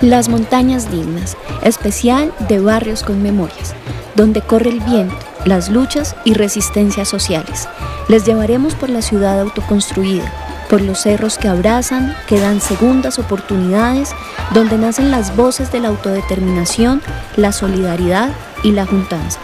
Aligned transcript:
Las 0.00 0.28
montañas 0.28 0.92
dignas, 0.92 1.36
especial 1.60 2.32
de 2.48 2.60
barrios 2.60 3.02
con 3.02 3.20
memorias, 3.20 3.74
donde 4.14 4.42
corre 4.42 4.70
el 4.70 4.78
viento, 4.78 5.16
las 5.44 5.70
luchas 5.70 6.14
y 6.24 6.34
resistencias 6.34 7.08
sociales. 7.08 7.68
Les 8.06 8.24
llevaremos 8.24 8.76
por 8.76 8.90
la 8.90 9.02
ciudad 9.02 9.40
autoconstruida, 9.40 10.32
por 10.70 10.82
los 10.82 11.00
cerros 11.00 11.36
que 11.36 11.48
abrazan, 11.48 12.14
que 12.28 12.38
dan 12.38 12.60
segundas 12.60 13.18
oportunidades, 13.18 14.12
donde 14.54 14.78
nacen 14.78 15.10
las 15.10 15.34
voces 15.34 15.72
de 15.72 15.80
la 15.80 15.88
autodeterminación, 15.88 17.02
la 17.36 17.50
solidaridad 17.50 18.30
y 18.62 18.70
la 18.70 18.86
juntanza. 18.86 19.40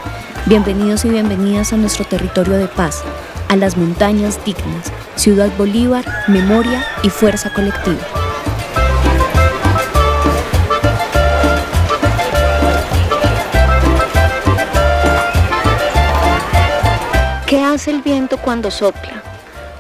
Bienvenidos 0.47 1.05
y 1.05 1.09
bienvenidas 1.09 1.73
a 1.73 1.79
nuestro 1.79 2.05
territorio 2.05 2.59
de 2.59 2.69
paz, 2.69 3.03
a 3.49 3.57
las 3.57 3.77
montañas 3.77 4.39
dignas, 4.45 4.93
Ciudad 5.17 5.51
Bolívar, 5.59 6.05
memoria 6.29 6.87
y 7.03 7.11
fuerza 7.11 7.53
colectiva. 7.53 8.14
El 17.89 18.03
viento 18.03 18.39
cuando 18.39 18.71
sopla? 18.71 19.23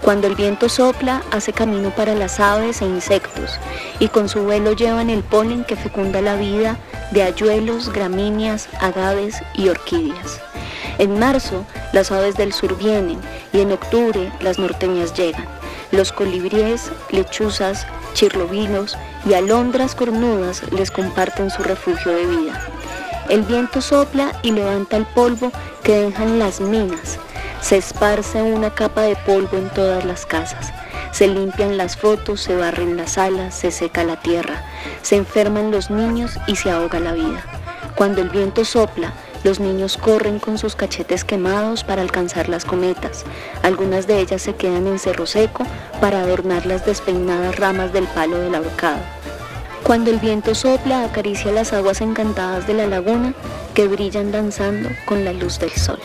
Cuando 0.02 0.26
el 0.26 0.34
viento 0.34 0.68
sopla, 0.68 1.22
hace 1.30 1.52
camino 1.52 1.90
para 1.90 2.14
las 2.14 2.38
aves 2.38 2.82
e 2.82 2.84
insectos, 2.84 3.58
y 3.98 4.08
con 4.08 4.28
su 4.28 4.42
vuelo 4.42 4.72
llevan 4.72 5.08
el 5.08 5.22
polen 5.22 5.64
que 5.64 5.76
fecunda 5.76 6.20
la 6.20 6.36
vida 6.36 6.76
de 7.12 7.22
ayuelos, 7.22 7.90
gramíneas, 7.90 8.68
agaves 8.80 9.40
y 9.54 9.68
orquídeas. 9.68 10.40
En 10.98 11.18
marzo, 11.18 11.64
las 11.92 12.12
aves 12.12 12.36
del 12.36 12.52
sur 12.52 12.76
vienen, 12.76 13.18
y 13.52 13.60
en 13.60 13.72
octubre, 13.72 14.30
las 14.40 14.58
norteñas 14.58 15.14
llegan. 15.14 15.46
Los 15.90 16.12
colibríes, 16.12 16.90
lechuzas, 17.10 17.86
chirlobinos 18.14 18.98
y 19.26 19.34
alondras 19.34 19.94
cornudas 19.94 20.62
les 20.72 20.90
comparten 20.90 21.50
su 21.50 21.62
refugio 21.62 22.12
de 22.12 22.26
vida. 22.26 22.60
El 23.28 23.42
viento 23.42 23.80
sopla 23.80 24.32
y 24.42 24.50
levanta 24.52 24.96
el 24.96 25.06
polvo 25.06 25.50
que 25.82 25.98
dejan 25.98 26.38
las 26.38 26.60
minas. 26.60 27.18
Se 27.64 27.78
esparce 27.78 28.42
una 28.42 28.74
capa 28.74 29.00
de 29.00 29.16
polvo 29.16 29.56
en 29.56 29.70
todas 29.70 30.04
las 30.04 30.26
casas. 30.26 30.70
Se 31.12 31.26
limpian 31.26 31.78
las 31.78 31.96
fotos, 31.96 32.42
se 32.42 32.54
barren 32.54 32.98
las 32.98 33.16
alas, 33.16 33.54
se 33.54 33.70
seca 33.70 34.04
la 34.04 34.20
tierra. 34.20 34.62
Se 35.00 35.16
enferman 35.16 35.70
los 35.70 35.88
niños 35.88 36.38
y 36.46 36.56
se 36.56 36.70
ahoga 36.70 37.00
la 37.00 37.14
vida. 37.14 37.42
Cuando 37.96 38.20
el 38.20 38.28
viento 38.28 38.66
sopla, 38.66 39.14
los 39.44 39.60
niños 39.60 39.96
corren 39.96 40.40
con 40.40 40.58
sus 40.58 40.76
cachetes 40.76 41.24
quemados 41.24 41.84
para 41.84 42.02
alcanzar 42.02 42.50
las 42.50 42.66
cometas. 42.66 43.24
Algunas 43.62 44.06
de 44.06 44.20
ellas 44.20 44.42
se 44.42 44.54
quedan 44.54 44.86
en 44.86 44.98
cerro 44.98 45.24
seco 45.24 45.64
para 46.02 46.20
adornar 46.20 46.66
las 46.66 46.84
despeinadas 46.84 47.56
ramas 47.56 47.94
del 47.94 48.04
palo 48.08 48.36
del 48.40 48.56
ahorcado. 48.56 49.00
Cuando 49.84 50.10
el 50.10 50.18
viento 50.18 50.54
sopla, 50.54 51.04
acaricia 51.04 51.50
las 51.50 51.72
aguas 51.72 52.02
encantadas 52.02 52.66
de 52.66 52.74
la 52.74 52.86
laguna 52.86 53.32
que 53.72 53.88
brillan 53.88 54.32
danzando 54.32 54.90
con 55.06 55.24
la 55.24 55.32
luz 55.32 55.58
del 55.58 55.72
sol. 55.72 55.98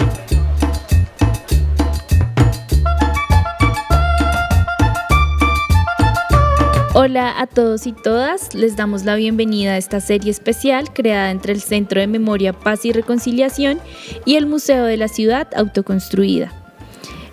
Hola 7.02 7.40
a 7.40 7.48
todos 7.48 7.88
y 7.88 7.94
todas, 7.94 8.54
les 8.54 8.76
damos 8.76 9.06
la 9.06 9.16
bienvenida 9.16 9.72
a 9.72 9.78
esta 9.78 10.02
serie 10.02 10.30
especial 10.32 10.92
creada 10.92 11.32
entre 11.32 11.54
el 11.54 11.62
Centro 11.62 12.02
de 12.02 12.08
Memoria, 12.08 12.52
Paz 12.52 12.84
y 12.84 12.92
Reconciliación 12.92 13.80
y 14.26 14.36
el 14.36 14.46
Museo 14.46 14.84
de 14.84 14.98
la 14.98 15.08
Ciudad 15.08 15.48
Autoconstruida. 15.56 16.52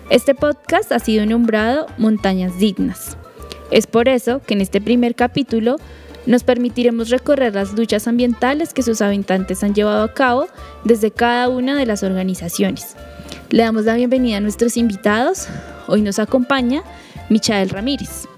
Este 0.09 0.33
podcast 0.35 0.93
ha 0.93 0.99
sido 0.99 1.25
nombrado 1.25 1.87
Montañas 1.97 2.57
Dignas. 2.57 3.17
Es 3.69 3.87
por 3.87 4.07
eso 4.07 4.41
que 4.41 4.53
en 4.53 4.61
este 4.61 4.79
primer 4.79 5.15
capítulo 5.15 5.75
nos 6.25 6.45
permitiremos 6.45 7.09
recorrer 7.09 7.53
las 7.53 7.73
luchas 7.73 8.07
ambientales 8.07 8.73
que 8.73 8.83
sus 8.83 9.01
habitantes 9.01 9.65
han 9.65 9.75
llevado 9.75 10.01
a 10.01 10.13
cabo 10.13 10.47
desde 10.85 11.11
cada 11.11 11.49
una 11.49 11.77
de 11.77 11.85
las 11.85 12.03
organizaciones. 12.03 12.95
Le 13.49 13.63
damos 13.63 13.83
la 13.83 13.95
bienvenida 13.95 14.37
a 14.37 14.39
nuestros 14.39 14.77
invitados. 14.77 15.49
Hoy 15.87 16.03
nos 16.03 16.19
acompaña 16.19 16.83
Michael 17.29 17.69
Ramírez. 17.69 18.29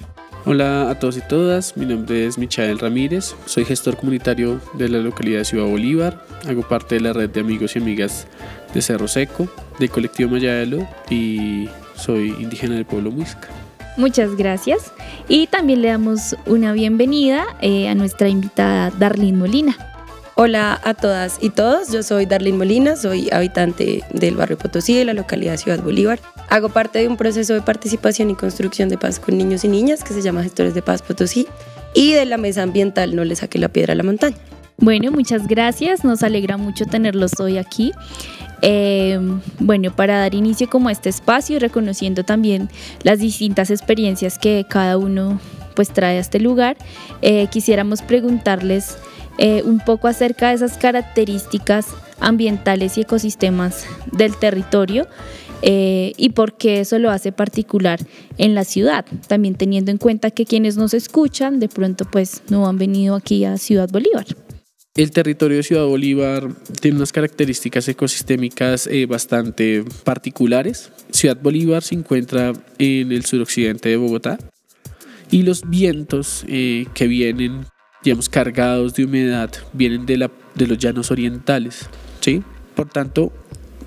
Hola 0.51 0.89
a 0.89 0.97
todos 0.97 1.15
y 1.15 1.21
todas, 1.21 1.77
mi 1.77 1.85
nombre 1.85 2.25
es 2.25 2.39
Michael 2.39 2.79
Ramírez, 2.79 3.35
soy 3.45 3.65
gestor 3.65 3.97
comunitario 3.97 4.59
de 4.73 4.89
la 4.89 4.97
localidad 4.97 5.37
de 5.37 5.45
Ciudad 5.45 5.67
Bolívar, 5.67 6.25
hago 6.47 6.67
parte 6.67 6.95
de 6.95 7.01
la 7.01 7.13
red 7.13 7.29
de 7.29 7.41
amigos 7.41 7.75
y 7.75 7.79
amigas 7.79 8.25
de 8.73 8.81
Cerro 8.81 9.07
Seco, 9.07 9.47
del 9.77 9.91
colectivo 9.91 10.31
Mayalo 10.31 10.87
y 11.07 11.69
soy 11.93 12.29
indígena 12.39 12.73
del 12.73 12.85
pueblo 12.85 13.11
Muisca. 13.11 13.47
Muchas 13.95 14.35
gracias. 14.35 14.91
Y 15.27 15.45
también 15.45 15.83
le 15.83 15.89
damos 15.89 16.35
una 16.47 16.71
bienvenida 16.73 17.45
eh, 17.61 17.87
a 17.87 17.93
nuestra 17.93 18.27
invitada 18.27 18.89
Darlene 18.97 19.37
Molina. 19.37 19.88
Hola 20.41 20.79
a 20.85 20.93
todas 20.93 21.37
y 21.41 21.49
todos, 21.49 21.91
yo 21.91 22.01
soy 22.01 22.25
Darlene 22.25 22.57
Molina, 22.57 22.95
soy 22.95 23.27
habitante 23.29 24.05
del 24.13 24.37
barrio 24.37 24.57
Potosí 24.57 24.95
de 24.95 25.03
la 25.03 25.13
localidad 25.13 25.57
Ciudad 25.57 25.83
Bolívar. 25.83 26.21
Hago 26.47 26.69
parte 26.69 26.99
de 26.99 27.09
un 27.09 27.17
proceso 27.17 27.53
de 27.53 27.61
participación 27.61 28.29
y 28.29 28.35
construcción 28.35 28.87
de 28.87 28.97
paz 28.97 29.19
con 29.19 29.37
niños 29.37 29.65
y 29.65 29.67
niñas 29.67 30.01
que 30.01 30.13
se 30.13 30.21
llama 30.21 30.41
Gestores 30.43 30.73
de 30.73 30.81
Paz 30.81 31.01
Potosí 31.01 31.45
y 31.93 32.13
de 32.13 32.23
la 32.23 32.37
mesa 32.37 32.63
ambiental 32.63 33.17
No 33.17 33.25
le 33.25 33.35
saque 33.35 33.59
la 33.59 33.67
piedra 33.67 33.91
a 33.91 33.95
la 33.97 34.03
montaña. 34.03 34.37
Bueno, 34.77 35.11
muchas 35.11 35.45
gracias. 35.45 36.05
Nos 36.05 36.23
alegra 36.23 36.55
mucho 36.55 36.85
tenerlos 36.85 37.37
hoy 37.41 37.57
aquí. 37.57 37.91
Eh, 38.61 39.19
bueno, 39.59 39.93
para 39.93 40.19
dar 40.19 40.35
inicio 40.35 40.69
como 40.69 40.87
a 40.87 40.93
este 40.93 41.09
espacio 41.09 41.59
reconociendo 41.59 42.23
también 42.23 42.69
las 43.03 43.19
distintas 43.19 43.71
experiencias 43.71 44.39
que 44.39 44.65
cada 44.69 44.97
uno 44.97 45.37
pues 45.75 45.89
trae 45.89 46.15
a 46.15 46.21
este 46.21 46.39
lugar, 46.39 46.77
eh, 47.21 47.47
quisiéramos 47.47 48.01
preguntarles 48.01 48.97
eh, 49.41 49.63
un 49.63 49.79
poco 49.79 50.09
acerca 50.09 50.49
de 50.49 50.55
esas 50.55 50.77
características 50.77 51.87
ambientales 52.19 52.97
y 52.97 53.01
ecosistemas 53.01 53.85
del 54.11 54.35
territorio 54.35 55.07
eh, 55.61 56.11
y 56.17 56.31
por 56.31 56.57
qué 56.57 56.81
eso 56.81 56.99
lo 56.99 57.09
hace 57.09 57.31
particular 57.31 58.01
en 58.37 58.53
la 58.53 58.65
ciudad, 58.65 59.05
también 59.29 59.55
teniendo 59.55 59.91
en 59.91 59.97
cuenta 59.97 60.29
que 60.29 60.43
quienes 60.43 60.75
nos 60.75 60.93
escuchan 60.93 61.61
de 61.61 61.69
pronto 61.69 62.03
pues 62.03 62.41
no 62.49 62.67
han 62.67 62.77
venido 62.77 63.15
aquí 63.15 63.45
a 63.45 63.57
Ciudad 63.57 63.87
Bolívar. 63.89 64.25
El 64.93 65.11
territorio 65.11 65.55
de 65.55 65.63
Ciudad 65.63 65.85
Bolívar 65.85 66.49
tiene 66.81 66.97
unas 66.97 67.13
características 67.13 67.87
ecosistémicas 67.87 68.87
eh, 68.87 69.05
bastante 69.05 69.85
particulares. 70.03 70.91
Ciudad 71.11 71.37
Bolívar 71.41 71.81
se 71.81 71.95
encuentra 71.95 72.51
en 72.77 73.13
el 73.13 73.23
suroccidente 73.23 73.87
de 73.87 73.95
Bogotá 73.95 74.37
y 75.31 75.43
los 75.43 75.69
vientos 75.69 76.43
que 76.45 77.07
vienen, 77.07 77.61
digamos, 78.03 78.29
cargados 78.29 78.93
de 78.93 79.05
humedad, 79.05 79.51
vienen 79.73 80.05
de, 80.05 80.17
la, 80.17 80.31
de 80.55 80.67
los 80.67 80.77
llanos 80.77 81.11
orientales. 81.11 81.89
¿sí? 82.21 82.43
Por 82.75 82.89
tanto, 82.89 83.31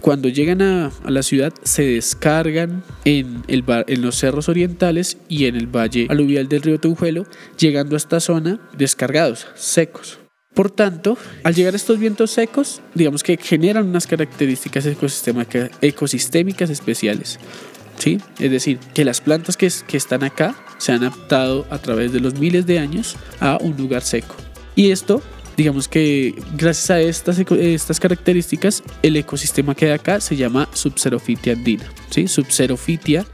cuando 0.01 0.29
llegan 0.29 0.61
a, 0.63 0.91
a 1.05 1.11
la 1.11 1.23
ciudad 1.23 1.53
se 1.63 1.83
descargan 1.85 2.83
en, 3.05 3.43
el, 3.49 3.65
en 3.67 4.03
los 4.03 4.17
cerros 4.17 4.49
orientales 4.49 5.17
y 5.29 5.47
en 5.47 5.57
el 5.57 5.67
valle 5.67 6.07
aluvial 6.11 6.49
del 6.49 6.63
río 6.63 6.79
Tunjuelo, 6.81 7.27
llegando 7.59 7.95
a 7.95 7.99
esta 7.99 8.21
zona 8.21 8.59
descargados, 8.77 9.47
secos. 9.55 10.19
Por 10.55 10.71
tanto, 10.71 11.17
al 11.45 11.55
llegar 11.55 11.75
estos 11.75 11.99
vientos 11.99 12.31
secos, 12.31 12.83
digamos 12.95 13.23
que 13.23 13.39
generan 13.39 13.89
unas 13.89 14.07
características 14.07 14.85
ecosistémica- 14.85 15.71
ecosistémicas 15.81 16.69
especiales. 16.69 17.39
¿Sí? 17.99 18.19
Es 18.39 18.51
decir, 18.51 18.79
que 18.95 19.05
las 19.05 19.21
plantas 19.21 19.57
que, 19.57 19.67
es- 19.67 19.85
que 19.87 19.97
están 19.97 20.25
acá 20.25 20.55
se 20.79 20.93
han 20.93 21.03
adaptado 21.05 21.67
a 21.71 21.79
través 21.79 22.13
de 22.13 22.21
los 22.21 22.35
miles 22.35 22.67
de 22.67 22.79
años 22.79 23.17
a 23.41 23.59
un 23.61 23.77
lugar 23.77 24.03
seco. 24.03 24.35
Y 24.75 24.91
esto, 24.91 25.23
digamos 25.57 25.87
que 25.89 26.35
gracias 26.57 26.91
a 26.91 27.01
estas, 27.01 28.01
características, 28.01 28.83
el 29.03 29.17
ecosistema 29.17 29.75
que 29.75 29.87
hay 29.87 29.93
acá 29.93 30.21
se 30.21 30.37
llama 30.37 30.69
Subxerofitia 30.73 31.53
andina. 31.53 31.85
¿sí? 32.11 32.27
Subxerofitia 32.29 33.25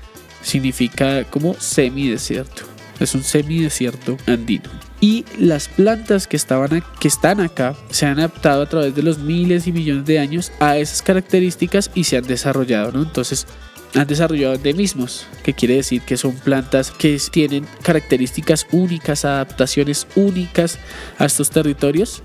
significa 0.43 1.25
como 1.25 1.55
semidesierto. 1.55 2.63
Es 3.01 3.15
un 3.15 3.23
semidesierto 3.23 4.17
andino. 4.27 4.69
Y 5.01 5.25
las 5.39 5.69
plantas 5.69 6.27
que, 6.27 6.37
estaban 6.37 6.83
que 6.99 7.07
están 7.07 7.41
acá 7.41 7.77
se 7.91 8.07
han 8.07 8.19
adaptado 8.19 8.63
a 8.63 8.69
través 8.69 8.95
de 8.97 9.03
los 9.05 9.19
miles 9.19 9.69
y 9.69 9.73
millones 9.73 10.05
de 10.05 10.19
años 10.19 10.51
a 10.59 10.77
esas 10.77 11.03
características 11.03 11.93
y 11.95 12.03
se 12.05 12.17
han 12.17 12.25
desarrollado. 12.25 12.91
¿no? 12.91 13.03
Entonces, 13.03 13.47
han 13.95 14.07
desarrollado 14.07 14.55
endemismos, 14.55 15.27
que 15.43 15.55
quiere 15.55 15.77
decir 15.77 16.03
que 16.03 16.17
son 16.17 16.35
plantas 16.35 16.91
que 16.91 17.19
tienen 17.31 17.67
características 17.83 18.67
únicas, 18.71 19.25
adaptaciones 19.25 20.07
únicas 20.15 20.79
a 21.19 21.25
estos 21.25 21.51
territorios. 21.51 22.23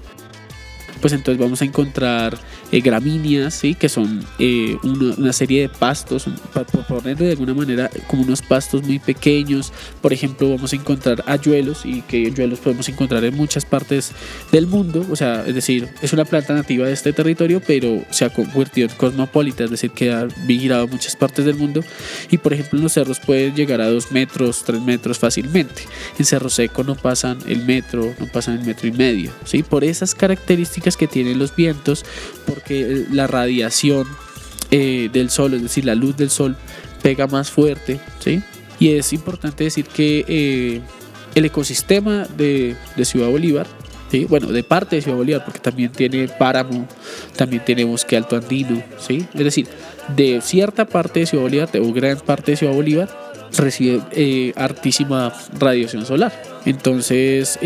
Pues 1.01 1.13
entonces 1.13 1.41
vamos 1.41 1.61
a 1.61 1.65
encontrar 1.65 2.37
eh, 2.73 2.81
gramíneas, 2.81 3.53
¿sí? 3.53 3.75
que 3.75 3.87
son 3.87 4.25
eh, 4.39 4.79
una, 4.81 5.31
serie 5.31 5.61
de 5.61 5.69
pastos, 5.69 6.25
por 6.51 6.65
ponerlo 6.87 7.23
de 7.23 7.33
alguna 7.33 7.53
manera, 7.53 7.87
como 8.07 8.23
unos 8.23 8.41
pastos 8.41 8.81
muy 8.81 8.97
pequeños. 8.97 9.71
Por 10.01 10.11
ejemplo, 10.11 10.49
vamos 10.49 10.73
a 10.73 10.75
encontrar 10.75 11.23
ayuelos 11.27 11.85
y 11.85 12.01
que 12.01 12.25
ayuelos 12.25 12.57
podemos 12.57 12.89
encontrar 12.89 13.23
en 13.25 13.35
muchas 13.35 13.63
partes 13.63 14.11
del 14.51 14.65
mundo. 14.65 15.05
O 15.11 15.15
sea, 15.15 15.45
es 15.45 15.53
decir, 15.53 15.87
es 16.01 16.13
una 16.13 16.25
planta 16.25 16.55
nativa 16.55 16.87
de 16.87 16.93
este 16.93 17.13
territorio, 17.13 17.61
pero 17.61 18.03
se 18.09 18.25
ha 18.25 18.31
convertido 18.31 18.89
en 18.89 18.95
cosmopolita, 18.95 19.65
es 19.65 19.69
decir, 19.69 19.91
que 19.91 20.11
ha 20.11 20.27
migrado 20.47 20.85
a 20.85 20.87
muchas 20.87 21.15
partes 21.15 21.45
del 21.45 21.57
mundo. 21.57 21.83
Y 22.31 22.39
por 22.39 22.53
ejemplo, 22.53 22.79
en 22.79 22.83
los 22.85 22.93
cerros 22.93 23.19
pueden 23.19 23.53
llegar 23.53 23.81
a 23.81 23.87
dos 23.87 24.11
metros, 24.11 24.63
tres 24.65 24.81
metros 24.81 25.19
fácilmente. 25.19 25.83
En 26.17 26.25
Cerro 26.25 26.49
Seco 26.49 26.83
no 26.83 26.95
pasan 26.95 27.37
el 27.45 27.63
metro, 27.65 28.15
no 28.19 28.25
pasan 28.25 28.57
el 28.57 28.65
metro 28.65 28.87
y 28.87 28.93
medio. 28.93 29.31
¿sí? 29.45 29.61
Por 29.61 29.83
esas 29.83 30.15
características 30.15 30.97
que 30.97 31.05
tienen 31.05 31.37
los 31.37 31.55
vientos, 31.55 32.03
porque 32.63 33.05
la 33.11 33.27
radiación 33.27 34.07
eh, 34.71 35.09
del 35.11 35.29
sol, 35.29 35.53
es 35.53 35.63
decir, 35.63 35.85
la 35.85 35.95
luz 35.95 36.15
del 36.15 36.29
sol, 36.29 36.55
pega 37.01 37.27
más 37.27 37.51
fuerte, 37.51 37.99
¿sí? 38.19 38.41
Y 38.79 38.91
es 38.91 39.11
importante 39.13 39.65
decir 39.65 39.85
que 39.85 40.25
eh, 40.27 40.81
el 41.35 41.45
ecosistema 41.45 42.25
de, 42.37 42.75
de 42.95 43.05
Ciudad 43.05 43.29
Bolívar, 43.29 43.67
¿sí? 44.09 44.25
bueno, 44.25 44.47
de 44.47 44.63
parte 44.63 44.95
de 44.95 45.01
Ciudad 45.01 45.17
Bolívar, 45.17 45.43
porque 45.43 45.59
también 45.59 45.91
tiene 45.91 46.27
páramo, 46.27 46.87
también 47.35 47.63
tiene 47.65 47.83
bosque 47.83 48.15
alto 48.15 48.37
andino, 48.37 48.81
¿sí? 48.97 49.25
Es 49.33 49.43
decir, 49.43 49.67
de 50.15 50.41
cierta 50.41 50.85
parte 50.85 51.21
de 51.21 51.25
Ciudad 51.25 51.43
Bolívar, 51.43 51.69
o 51.81 51.91
gran 51.91 52.17
parte 52.19 52.51
de 52.51 52.57
Ciudad 52.57 52.73
Bolívar, 52.73 53.09
recibe 53.57 54.01
eh, 54.11 54.53
altísima 54.55 55.33
radiación 55.59 56.05
solar. 56.05 56.31
Entonces, 56.65 57.59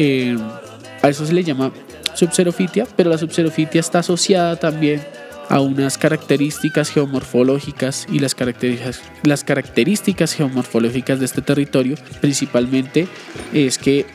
a 1.01 1.09
eso 1.09 1.25
se 1.25 1.33
le 1.33 1.43
llama 1.43 1.71
subxerofitia, 2.17 2.87
pero 2.95 3.09
la 3.09 3.17
subxerofitia 3.17 3.79
está 3.79 3.99
asociada 3.99 4.55
también 4.55 5.01
a 5.49 5.61
unas 5.61 5.97
características 5.97 6.89
geomorfológicas 6.89 8.05
y 8.11 8.19
las 8.19 8.35
características, 8.35 9.01
las 9.23 9.43
características 9.43 10.33
geomorfológicas 10.33 11.19
de 11.19 11.25
este 11.25 11.41
territorio 11.41 11.95
principalmente 12.19 13.07
es 13.53 13.77
que 13.77 14.05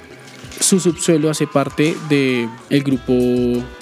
su 0.61 0.79
subsuelo 0.81 1.31
hace 1.31 1.47
parte 1.47 1.97
del 2.09 2.49
el 2.69 2.83
grupo 2.83 3.15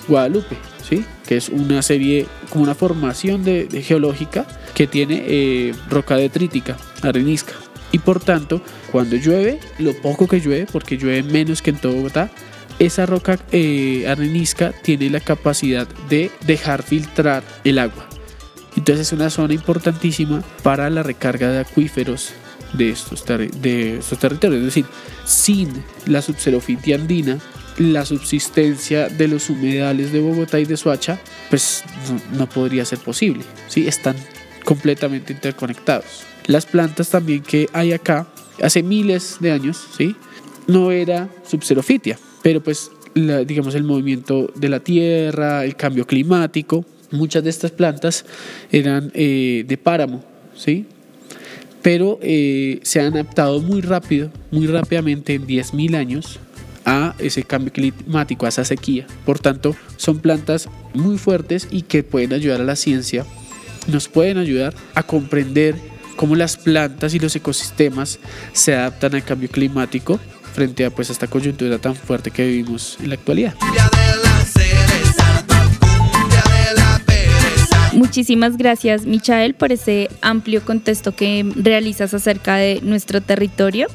Guadalupe, 0.07 0.57
¿sí? 0.89 1.05
que 1.27 1.37
es 1.37 1.49
una 1.49 1.83
serie, 1.83 2.27
como 2.51 2.65
una 2.65 2.75
formación 2.75 3.43
de, 3.43 3.67
geológica 3.83 4.47
que 4.75 4.87
tiene 4.87 5.23
eh, 5.27 5.75
roca 5.89 6.17
detrítica, 6.17 6.77
arenisca. 7.03 7.53
Y 7.93 7.99
por 7.99 8.21
tanto, 8.21 8.63
cuando 8.93 9.17
llueve, 9.17 9.59
lo 9.79 9.93
poco 10.01 10.29
que 10.29 10.41
llueve, 10.41 10.67
porque 10.71 10.97
llueve 10.97 11.25
menos 11.25 11.61
que 11.61 11.71
en 11.71 11.77
todo 11.77 11.93
Bogotá, 11.93 12.31
esa 12.81 13.05
roca 13.05 13.38
eh, 13.53 14.06
arenisca 14.09 14.73
tiene 14.82 15.11
la 15.11 15.21
capacidad 15.21 15.87
de 16.09 16.31
dejar 16.47 16.82
filtrar 16.82 17.44
el 17.62 17.79
agua. 17.79 18.09
Entonces 18.75 19.09
es 19.09 19.12
una 19.12 19.29
zona 19.29 19.53
importantísima 19.53 20.43
para 20.62 20.88
la 20.88 21.03
recarga 21.03 21.50
de 21.50 21.61
acuíferos 21.61 22.32
de 22.73 22.88
estos, 22.88 23.25
de 23.27 23.99
estos 23.99 24.19
territorios. 24.19 24.61
Es 24.61 24.67
decir, 24.67 24.87
sin 25.27 25.85
la 26.06 26.23
subxerofitia 26.23 26.97
andina, 26.97 27.38
la 27.77 28.06
subsistencia 28.06 29.09
de 29.09 29.29
los 29.29 29.50
humedales 29.50 30.11
de 30.11 30.21
Bogotá 30.21 30.59
y 30.59 30.65
de 30.65 30.79
Soacha, 30.79 31.21
pues 31.50 31.85
no, 32.33 32.49
podría 32.49 32.87
ser 32.87 33.00
posible. 33.00 33.44
¿sí? 33.69 33.87
Están 33.88 34.17
completamente 34.65 35.35
interconectados. 35.35 36.23
Las 36.47 36.65
plantas 36.65 37.11
también 37.11 37.43
que 37.43 37.69
hay 37.75 37.93
acá, 37.93 38.26
hace 38.62 38.83
miles 38.83 39.37
de 39.41 39.53
años, 39.53 39.87
¿sí? 39.99 40.17
no 40.67 40.91
era 40.93 41.29
subxerofitia 41.47 42.19
pero 42.43 42.63
pues 42.63 42.91
digamos 43.15 43.75
el 43.75 43.85
movimiento 43.85 44.53
de 44.55 44.69
la 44.69 44.81
tierra, 44.81 45.65
el 45.65 45.77
cambio 45.77 46.07
climático, 46.07 46.85
muchas 47.11 47.43
de 47.45 47.51
estas 47.51 47.71
plantas 47.71 48.25
eran 48.71 49.11
eh, 49.15 49.65
de 49.67 49.77
páramo, 49.77 50.25
¿sí? 50.55 50.87
Pero 51.83 52.19
eh, 52.23 52.79
se 52.83 53.01
han 53.01 53.15
adaptado 53.15 53.61
muy 53.61 53.81
rápido, 53.81 54.31
muy 54.51 54.67
rápidamente 54.67 55.35
en 55.35 55.47
10.000 55.47 55.97
años 55.97 56.39
a 56.85 57.15
ese 57.19 57.43
cambio 57.43 57.73
climático, 57.73 58.47
a 58.47 58.51
esa 58.51 58.65
sequía. 58.65 59.07
Por 59.25 59.39
tanto, 59.39 59.75
son 59.97 60.19
plantas 60.19 60.69
muy 60.95 61.19
fuertes 61.19 61.69
y 61.71 61.83
que 61.83 62.03
pueden 62.03 62.33
ayudar 62.33 62.61
a 62.61 62.65
la 62.65 62.77
ciencia, 62.77 63.25
nos 63.87 64.09
pueden 64.09 64.39
ayudar 64.39 64.75
a 64.95 65.03
comprender 65.03 65.75
cómo 66.17 66.37
las 66.37 66.59
plantas 66.59 67.15
y 67.15 67.19
los 67.19 67.35
ecosistemas 67.35 68.19
se 68.53 68.75
adaptan 68.75 69.15
al 69.15 69.25
cambio 69.25 69.49
climático 69.49 70.21
frente 70.50 70.85
a 70.85 70.91
pues 70.91 71.11
esta 71.11 71.26
coyuntura 71.26 71.79
tan 71.79 71.94
fuerte 71.94 72.31
que 72.31 72.47
vivimos 72.47 72.99
en 73.00 73.08
la 73.08 73.14
actualidad. 73.14 73.55
Muchísimas 77.93 78.56
gracias 78.56 79.05
Michael 79.05 79.55
por 79.55 79.73
ese 79.73 80.08
amplio 80.23 80.64
contexto 80.64 81.14
que 81.14 81.44
realizas 81.55 82.14
acerca 82.14 82.56
de 82.56 82.81
nuestro 82.82 83.20
territorio. 83.20 83.88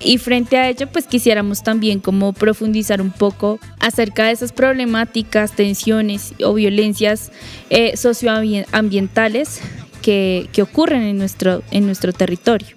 Y 0.00 0.18
frente 0.18 0.58
a 0.58 0.68
ello, 0.68 0.86
pues 0.92 1.06
quisiéramos 1.06 1.62
también 1.64 1.98
como 1.98 2.32
profundizar 2.32 3.00
un 3.00 3.10
poco 3.10 3.58
acerca 3.80 4.26
de 4.26 4.32
esas 4.32 4.52
problemáticas, 4.52 5.52
tensiones 5.52 6.34
o 6.44 6.54
violencias 6.54 7.32
eh, 7.70 7.96
socioambientales 7.96 9.60
que, 10.02 10.48
que 10.52 10.62
ocurren 10.62 11.02
en 11.02 11.18
nuestro, 11.18 11.62
en 11.72 11.86
nuestro 11.86 12.12
territorio. 12.12 12.76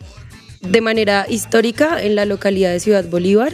De 0.61 0.81
manera 0.81 1.25
histórica, 1.27 2.01
en 2.01 2.15
la 2.15 2.25
localidad 2.25 2.71
de 2.71 2.79
Ciudad 2.79 3.05
Bolívar, 3.05 3.53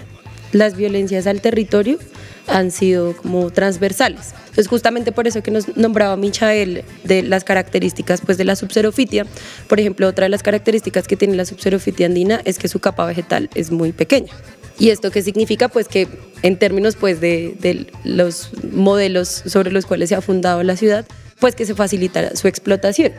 las 0.52 0.76
violencias 0.76 1.28
al 1.28 1.42
territorio 1.42 2.00
han 2.48 2.72
sido 2.72 3.16
como 3.16 3.50
transversales. 3.52 4.34
Es 4.56 4.68
justamente 4.68 5.12
por 5.12 5.28
eso 5.28 5.44
que 5.44 5.52
nos 5.52 5.76
nombraba 5.78 6.16
Michael 6.16 6.84
de 7.04 7.24
las 7.24 7.44
características 7.44 8.22
pues, 8.26 8.38
de 8.38 8.46
la 8.46 8.56
subxerofitia. 8.56 9.26
Por 9.68 9.80
ejemplo, 9.80 10.08
otra 10.08 10.26
de 10.26 10.30
las 10.30 10.44
características 10.44 11.08
que 11.08 11.16
tiene 11.16 11.36
la 11.36 11.46
subxerofitia 11.46 12.08
andina 12.08 12.42
es 12.46 12.58
que 12.58 12.68
su 12.68 12.80
capa 12.80 13.06
vegetal 13.06 13.50
es 13.56 13.72
muy 13.72 13.92
pequeña. 13.92 14.34
¿Y 14.80 14.90
esto 14.90 15.12
qué 15.12 15.22
significa? 15.22 15.70
Pues 15.70 15.88
que 15.88 16.08
en 16.44 16.58
términos 16.58 16.96
pues, 16.96 17.20
de, 17.20 17.56
de 17.60 17.88
los 18.04 18.52
modelos 18.72 19.28
sobre 19.46 19.72
los 19.72 19.86
cuales 19.86 20.10
se 20.10 20.16
ha 20.16 20.22
fundado 20.22 20.64
la 20.64 20.78
ciudad, 20.78 21.06
pues 21.40 21.56
que 21.56 21.66
se 21.66 21.76
facilita 21.76 22.36
su 22.36 22.48
explotación. 22.48 23.12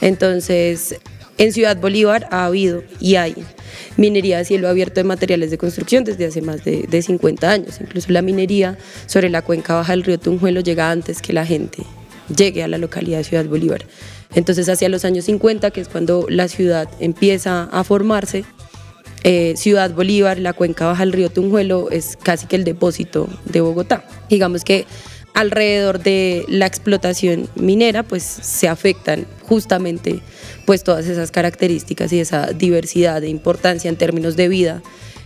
Entonces, 0.00 0.96
en 1.38 1.52
Ciudad 1.52 1.76
Bolívar 1.76 2.28
ha 2.30 2.46
habido 2.46 2.82
y 3.00 3.16
hay 3.16 3.34
minería 3.96 4.38
a 4.38 4.44
cielo 4.44 4.68
abierto 4.68 5.00
de 5.00 5.04
materiales 5.04 5.50
de 5.50 5.58
construcción 5.58 6.04
desde 6.04 6.26
hace 6.26 6.42
más 6.42 6.64
de, 6.64 7.02
50 7.02 7.50
años. 7.50 7.80
Incluso 7.80 8.12
la 8.12 8.22
minería 8.22 8.78
sobre 9.06 9.30
la 9.30 9.42
cuenca 9.42 9.74
baja 9.74 9.92
del 9.92 10.04
río 10.04 10.18
Tunjuelo 10.18 10.60
llega 10.60 10.90
antes 10.90 11.20
que 11.20 11.32
la 11.32 11.46
gente 11.46 11.84
llegue 12.34 12.62
a 12.62 12.68
la 12.68 12.78
localidad 12.78 13.18
de 13.18 13.24
Ciudad 13.24 13.44
Bolívar. 13.44 13.84
Entonces 14.34 14.68
hacia 14.68 14.88
los 14.88 15.04
años 15.04 15.26
50, 15.26 15.70
que 15.70 15.80
es 15.80 15.88
cuando 15.88 16.26
la 16.28 16.48
ciudad 16.48 16.88
empieza 16.98 17.64
a 17.64 17.84
formarse, 17.84 18.44
eh, 19.22 19.54
ciudad 19.56 19.90
Bolívar, 19.92 20.38
la 20.38 20.52
cuenca 20.52 20.86
baja 20.86 21.02
del 21.04 21.12
río 21.12 21.30
Tunjuelo 21.30 21.90
es 21.90 22.18
casi 22.22 22.46
que 22.46 22.56
el 22.56 22.64
depósito 22.64 23.28
de 23.46 23.60
Bogotá. 23.60 24.04
Digamos 24.28 24.64
que 24.64 24.86
alrededor 25.34 26.02
de 26.02 26.44
la 26.48 26.66
explotación 26.66 27.48
minera 27.56 28.02
pues 28.04 28.22
se 28.22 28.68
afectan 28.68 29.26
justamente 29.42 30.20
pues 30.64 30.84
todas 30.84 31.06
esas 31.06 31.30
características 31.30 32.12
y 32.12 32.20
esa 32.20 32.52
diversidad 32.52 33.20
de 33.20 33.28
importancia 33.28 33.88
en 33.88 33.96
términos 33.96 34.36
de 34.36 34.48
vida 34.48 34.82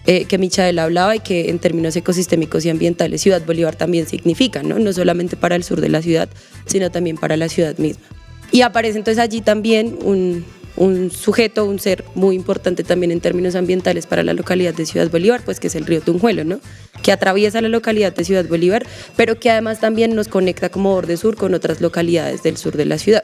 eh, 0.07 0.25
que 0.25 0.39
Michael 0.39 0.79
hablaba 0.79 1.15
y 1.17 1.21
que 1.21 1.51
en 1.51 1.59
términos 1.59 1.95
ecosistémicos 1.95 2.65
y 2.65 2.71
ambientales 2.71 3.21
Ciudad 3.21 3.45
Bolívar 3.45 3.77
también 3.77 4.07
significa, 4.07 4.63
¿no? 4.63 4.79
no 4.79 4.93
solamente 4.95 5.37
para 5.37 5.55
el 5.55 5.63
sur 5.63 5.83
de 5.83 5.91
la 5.91 6.01
ciudad, 6.01 6.31
sino 6.65 6.91
también 6.91 7.19
para 7.19 7.37
la 7.37 7.51
ciudad 7.51 7.77
misma. 7.77 8.05
Y 8.51 8.63
aparece 8.63 8.97
entonces 8.97 9.23
allí 9.23 9.43
también 9.43 9.99
un, 10.03 10.47
un 10.79 11.11
sujeto, 11.11 11.65
un 11.65 11.79
ser 11.79 12.05
muy 12.15 12.37
importante 12.37 12.85
también 12.85 13.11
en 13.11 13.21
términos 13.21 13.55
ambientales 13.55 14.07
para 14.07 14.23
la 14.23 14.33
localidad 14.33 14.75
de 14.75 14.87
Ciudad 14.87 15.11
Bolívar, 15.11 15.43
pues 15.45 15.61
que 15.61 15.67
es 15.67 15.75
el 15.75 15.85
río 15.87 16.01
Tunjuelo, 16.01 16.45
¿no? 16.45 16.61
que 17.03 17.13
atraviesa 17.13 17.61
la 17.61 17.69
localidad 17.69 18.15
de 18.15 18.25
Ciudad 18.25 18.47
Bolívar, 18.47 18.87
pero 19.17 19.39
que 19.39 19.51
además 19.51 19.81
también 19.81 20.15
nos 20.15 20.29
conecta 20.29 20.69
como 20.69 20.93
borde 20.93 21.17
sur 21.17 21.37
con 21.37 21.55
otras 21.55 21.81
localidades 21.81 22.43
del 22.43 22.57
sur 22.57 22.77
de 22.77 22.85
la 22.85 22.99
ciudad. 22.99 23.23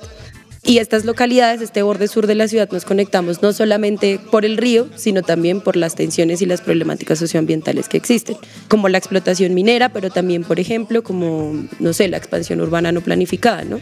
Y 0.67 0.79
estas 0.79 1.05
localidades, 1.05 1.61
este 1.61 1.83
borde 1.83 2.09
sur 2.09 2.27
de 2.27 2.35
la 2.35 2.49
ciudad, 2.49 2.71
nos 2.71 2.87
conectamos 2.87 3.43
no 3.43 3.53
solamente 3.53 4.19
por 4.31 4.47
el 4.47 4.57
río, 4.57 4.89
sino 4.97 5.21
también 5.21 5.61
por 5.61 5.77
las 5.77 5.95
tensiones 5.95 6.41
y 6.41 6.47
las 6.47 6.63
problemáticas 6.63 7.19
socioambientales 7.19 7.91
que 7.91 7.99
existen, 7.99 8.39
como 8.69 8.89
la 8.89 8.97
explotación 8.97 9.53
minera, 9.53 9.91
pero 9.91 10.09
también, 10.09 10.43
por 10.43 10.59
ejemplo, 10.59 11.03
como, 11.03 11.67
no 11.81 11.93
sé, 11.93 12.09
la 12.09 12.17
expansión 12.17 12.63
urbana 12.63 12.93
no 12.93 13.03
planificada, 13.03 13.65
¿no? 13.65 13.81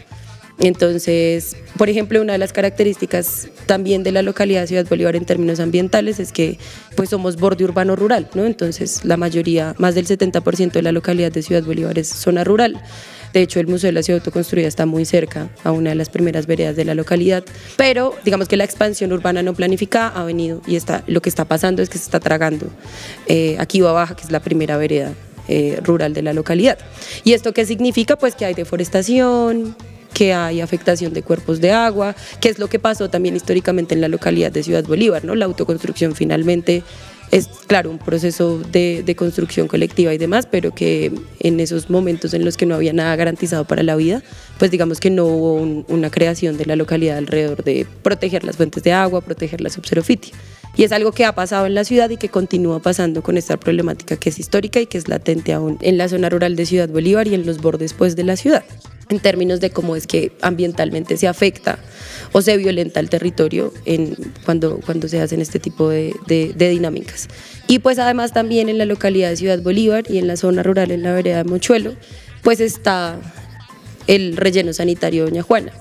Entonces, 0.63 1.57
por 1.77 1.89
ejemplo, 1.89 2.21
una 2.21 2.33
de 2.33 2.39
las 2.39 2.53
características 2.53 3.49
también 3.65 4.01
de 4.03 4.13
la 4.13 4.21
localidad 4.21 4.61
de 4.61 4.67
Ciudad 4.67 4.87
Bolívar 4.87 5.17
en 5.17 5.25
términos 5.25 5.59
ambientales 5.59 6.21
es 6.21 6.31
que 6.31 6.57
pues 6.95 7.09
somos 7.09 7.35
borde 7.35 7.65
urbano 7.65 7.97
rural, 7.97 8.29
¿no? 8.33 8.45
Entonces, 8.45 9.03
la 9.03 9.17
mayoría, 9.17 9.75
más 9.77 9.93
del 9.93 10.07
70% 10.07 10.71
de 10.71 10.81
la 10.81 10.93
localidad 10.93 11.33
de 11.33 11.41
Ciudad 11.41 11.63
Bolívar 11.63 11.99
es 11.99 12.07
zona 12.07 12.45
rural. 12.45 12.81
De 13.33 13.41
hecho, 13.41 13.59
el 13.59 13.67
Museo 13.67 13.89
de 13.89 13.91
la 13.91 14.03
Ciudad 14.03 14.21
Autoconstruida 14.21 14.67
está 14.69 14.85
muy 14.85 15.03
cerca 15.03 15.49
a 15.65 15.71
una 15.71 15.89
de 15.89 15.95
las 15.95 16.09
primeras 16.09 16.47
veredas 16.47 16.77
de 16.77 16.85
la 16.85 16.95
localidad, 16.95 17.43
pero 17.75 18.15
digamos 18.23 18.47
que 18.47 18.55
la 18.55 18.63
expansión 18.63 19.11
urbana 19.11 19.43
no 19.43 19.53
planificada 19.55 20.09
ha 20.09 20.23
venido 20.23 20.61
y 20.65 20.77
está, 20.77 21.03
lo 21.07 21.21
que 21.21 21.27
está 21.27 21.43
pasando 21.43 21.81
es 21.81 21.89
que 21.89 21.97
se 21.97 22.05
está 22.05 22.21
tragando 22.21 22.67
eh, 23.27 23.57
aquí 23.59 23.81
va 23.81 23.91
Baja, 23.91 24.15
que 24.15 24.23
es 24.23 24.31
la 24.31 24.39
primera 24.39 24.77
vereda 24.77 25.13
eh, 25.49 25.79
rural 25.83 26.13
de 26.13 26.21
la 26.21 26.31
localidad. 26.31 26.77
¿Y 27.25 27.33
esto 27.33 27.53
qué 27.53 27.65
significa? 27.65 28.17
Pues 28.17 28.35
que 28.35 28.45
hay 28.45 28.53
deforestación, 28.53 29.75
que 30.13 30.33
hay 30.33 30.61
afectación 30.61 31.13
de 31.13 31.23
cuerpos 31.23 31.59
de 31.59 31.71
agua, 31.71 32.15
que 32.39 32.49
es 32.49 32.59
lo 32.59 32.67
que 32.67 32.79
pasó 32.79 33.09
también 33.09 33.35
históricamente 33.35 33.95
en 33.95 34.01
la 34.01 34.07
localidad 34.07 34.51
de 34.51 34.63
Ciudad 34.63 34.83
Bolívar, 34.83 35.25
¿no? 35.25 35.35
La 35.35 35.45
autoconstrucción 35.45 36.15
finalmente 36.15 36.83
es, 37.33 37.47
claro, 37.65 37.89
un 37.89 37.97
proceso 37.97 38.59
de, 38.59 39.15
construcción 39.17 39.67
colectiva 39.67 40.13
y 40.13 40.19
demás, 40.19 40.47
pero 40.49 40.75
que 40.75 41.11
en 41.39 41.59
esos 41.59 41.89
momentos 41.89 42.35
en 42.35 42.45
los 42.45 42.57
que 42.57 42.67
no 42.67 42.75
había 42.75 42.93
nada 42.93 43.15
garantizado 43.15 43.65
para 43.65 43.81
la 43.81 43.95
vida, 43.95 44.21
pues 44.59 44.69
digamos 44.69 44.99
que 44.99 45.09
no 45.09 45.25
hubo 45.25 45.53
una 45.87 46.11
creación 46.11 46.57
de 46.57 46.65
la 46.65 46.75
localidad 46.75 47.17
alrededor 47.17 47.63
de 47.63 47.87
proteger 48.03 48.43
las 48.43 48.57
fuentes 48.57 48.83
de 48.83 48.93
agua, 48.93 49.21
proteger 49.21 49.61
la 49.61 49.71
subxerofitia. 49.71 50.35
Y 50.75 50.83
es 50.83 50.91
algo 50.91 51.11
que 51.11 51.25
ha 51.25 51.35
pasado 51.35 51.65
en 51.65 51.75
la 51.75 51.83
ciudad 51.83 52.09
y 52.09 52.17
que 52.17 52.29
continúa 52.29 52.79
pasando 52.79 53.21
con 53.21 53.37
esta 53.37 53.57
problemática 53.57 54.17
que 54.17 54.29
es 54.29 54.39
histórica 54.39 54.79
y 54.79 54.87
que 54.87 54.97
es 54.97 55.07
latente 55.07 55.53
aún 55.53 55.77
en 55.81 55.97
la 55.97 56.09
zona 56.09 56.29
rural 56.29 56.55
de 56.55 56.65
Ciudad 56.65 56.89
Bolívar 56.89 57.27
y 57.27 57.35
en 57.35 57.45
los 57.45 57.59
bordes 57.61 57.93
pues, 57.93 58.15
de 58.15 58.23
la 58.23 58.35
ciudad 58.35 58.63
en 59.09 59.19
términos 59.19 59.59
de 59.59 59.69
cómo 59.69 59.95
es 59.95 60.07
que 60.07 60.31
ambientalmente 60.41 61.17
se 61.17 61.27
afecta 61.27 61.79
o 62.31 62.41
se 62.41 62.57
violenta 62.57 62.99
el 62.99 63.09
territorio 63.09 63.73
en, 63.85 64.15
cuando, 64.45 64.79
cuando 64.79 65.07
se 65.07 65.21
hacen 65.21 65.41
este 65.41 65.59
tipo 65.59 65.89
de, 65.89 66.15
de, 66.25 66.69
dinámicas. 66.69 67.27
Y 67.67 67.79
pues 67.79 67.99
además 67.99 68.33
también 68.33 68.69
en 68.69 68.77
la 68.77 68.85
localidad 68.85 69.29
de 69.29 69.37
Ciudad 69.37 69.61
Bolívar 69.61 70.05
y 70.09 70.17
en 70.17 70.27
la 70.27 70.37
zona 70.37 70.63
rural, 70.63 70.91
en 70.91 71.03
la 71.03 71.13
vereda 71.13 71.37
de 71.37 71.43
Mochuelo, 71.43 71.93
pues 72.41 72.59
está 72.59 73.17
el 74.07 74.35
relleno 74.35 74.73
sanitario 74.73 75.25
Doña 75.25 75.43
Juana. 75.43 75.71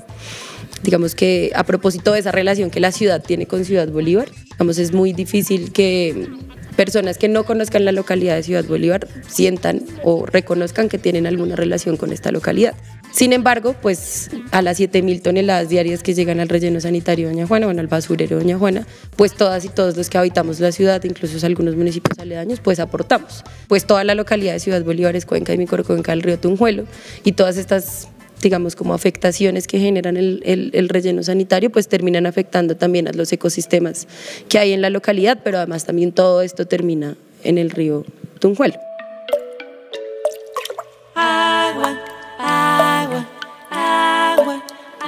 Digamos 0.83 1.15
que 1.15 1.53
a 1.55 1.65
propósito 1.65 2.13
de 2.13 2.21
esa 2.21 2.33
relación 2.33 2.71
que 2.71 2.81
la 2.81 2.93
ciudad 2.93 3.23
tiene 3.23 3.47
con 3.47 3.65
Ciudad 3.65 3.89
Bolívar, 3.89 4.29
digamos, 4.51 4.79
es 4.79 4.93
muy 4.93 5.13
difícil 5.13 5.73
que 5.73 6.29
personas 6.73 7.19
que 7.19 7.29
no 7.29 7.45
conozcan 7.45 7.85
la 7.85 7.93
localidad 7.93 8.35
de 8.35 8.43
Ciudad 8.43 8.65
Bolívar 8.65 9.07
sientan 9.29 9.83
o 10.03 10.27
reconozcan 10.27 10.89
que 10.89 10.99
tienen 10.99 11.27
alguna 11.27 11.57
relación 11.57 11.97
con 11.97 12.13
esta 12.13 12.33
localidad. 12.33 12.75
Sin 13.13 13.33
embargo, 13.33 13.77
pues 13.81 14.31
a 14.53 14.63
las 14.63 14.81
7.000 14.81 15.23
toneladas 15.23 15.69
diarias 15.69 16.03
que 16.03 16.15
llegan 16.15 16.41
al 16.41 16.49
relleno 16.49 16.81
sanitario 16.81 17.29
de 17.29 17.35
Doña 17.35 17.47
Juana, 17.47 17.67
bueno, 17.67 17.81
al 17.81 17.87
basurero 17.87 18.39
de 18.39 18.43
Doña 18.43 18.59
Juana, 18.59 18.87
pues 19.17 19.35
todas 19.35 19.65
y 19.65 19.69
todos 19.69 19.97
los 19.97 20.09
que 20.09 20.19
habitamos 20.19 20.61
la 20.61 20.73
ciudad, 20.73 21.03
incluso 21.05 21.45
algunos 21.47 21.77
municipios 21.77 22.19
aledaños, 22.19 22.61
pues 22.61 22.81
aportamos. 22.81 23.45
Pues 23.69 23.87
toda 23.87 24.03
la 24.05 24.15
localidad 24.15 24.55
de 24.55 24.61
Ciudad 24.61 24.83
Bolívar 24.83 25.15
es 25.15 25.27
cuenca 25.27 25.53
y 25.53 25.59
microcuenca 25.59 26.13
del 26.13 26.23
río 26.23 26.39
Tunjuelo 26.39 26.85
y 27.23 27.33
todas 27.33 27.59
estas 27.59 28.09
digamos, 28.43 28.77
como 28.77 28.93
afectaciones 28.93 29.67
que 29.67 29.79
generan 29.79 30.19
el, 30.19 30.43
el, 30.45 30.89
relleno 30.89 31.23
sanitario, 31.23 31.71
pues 31.71 31.89
terminan 31.89 32.27
afectando 32.27 32.77
también 32.77 33.09
a 33.09 33.13
los 33.13 33.33
ecosistemas 33.33 34.07
que 34.49 34.59
hay 34.59 34.73
en 34.73 34.83
la 34.83 34.91
localidad, 34.91 35.39
pero 35.43 35.59
además 35.59 35.87
también 35.87 36.13
todo 36.13 36.43
esto 36.43 36.67
termina 36.67 37.17
en 37.45 37.57
el 37.57 37.71
río 37.71 38.05
Tunjuelo. 38.41 38.75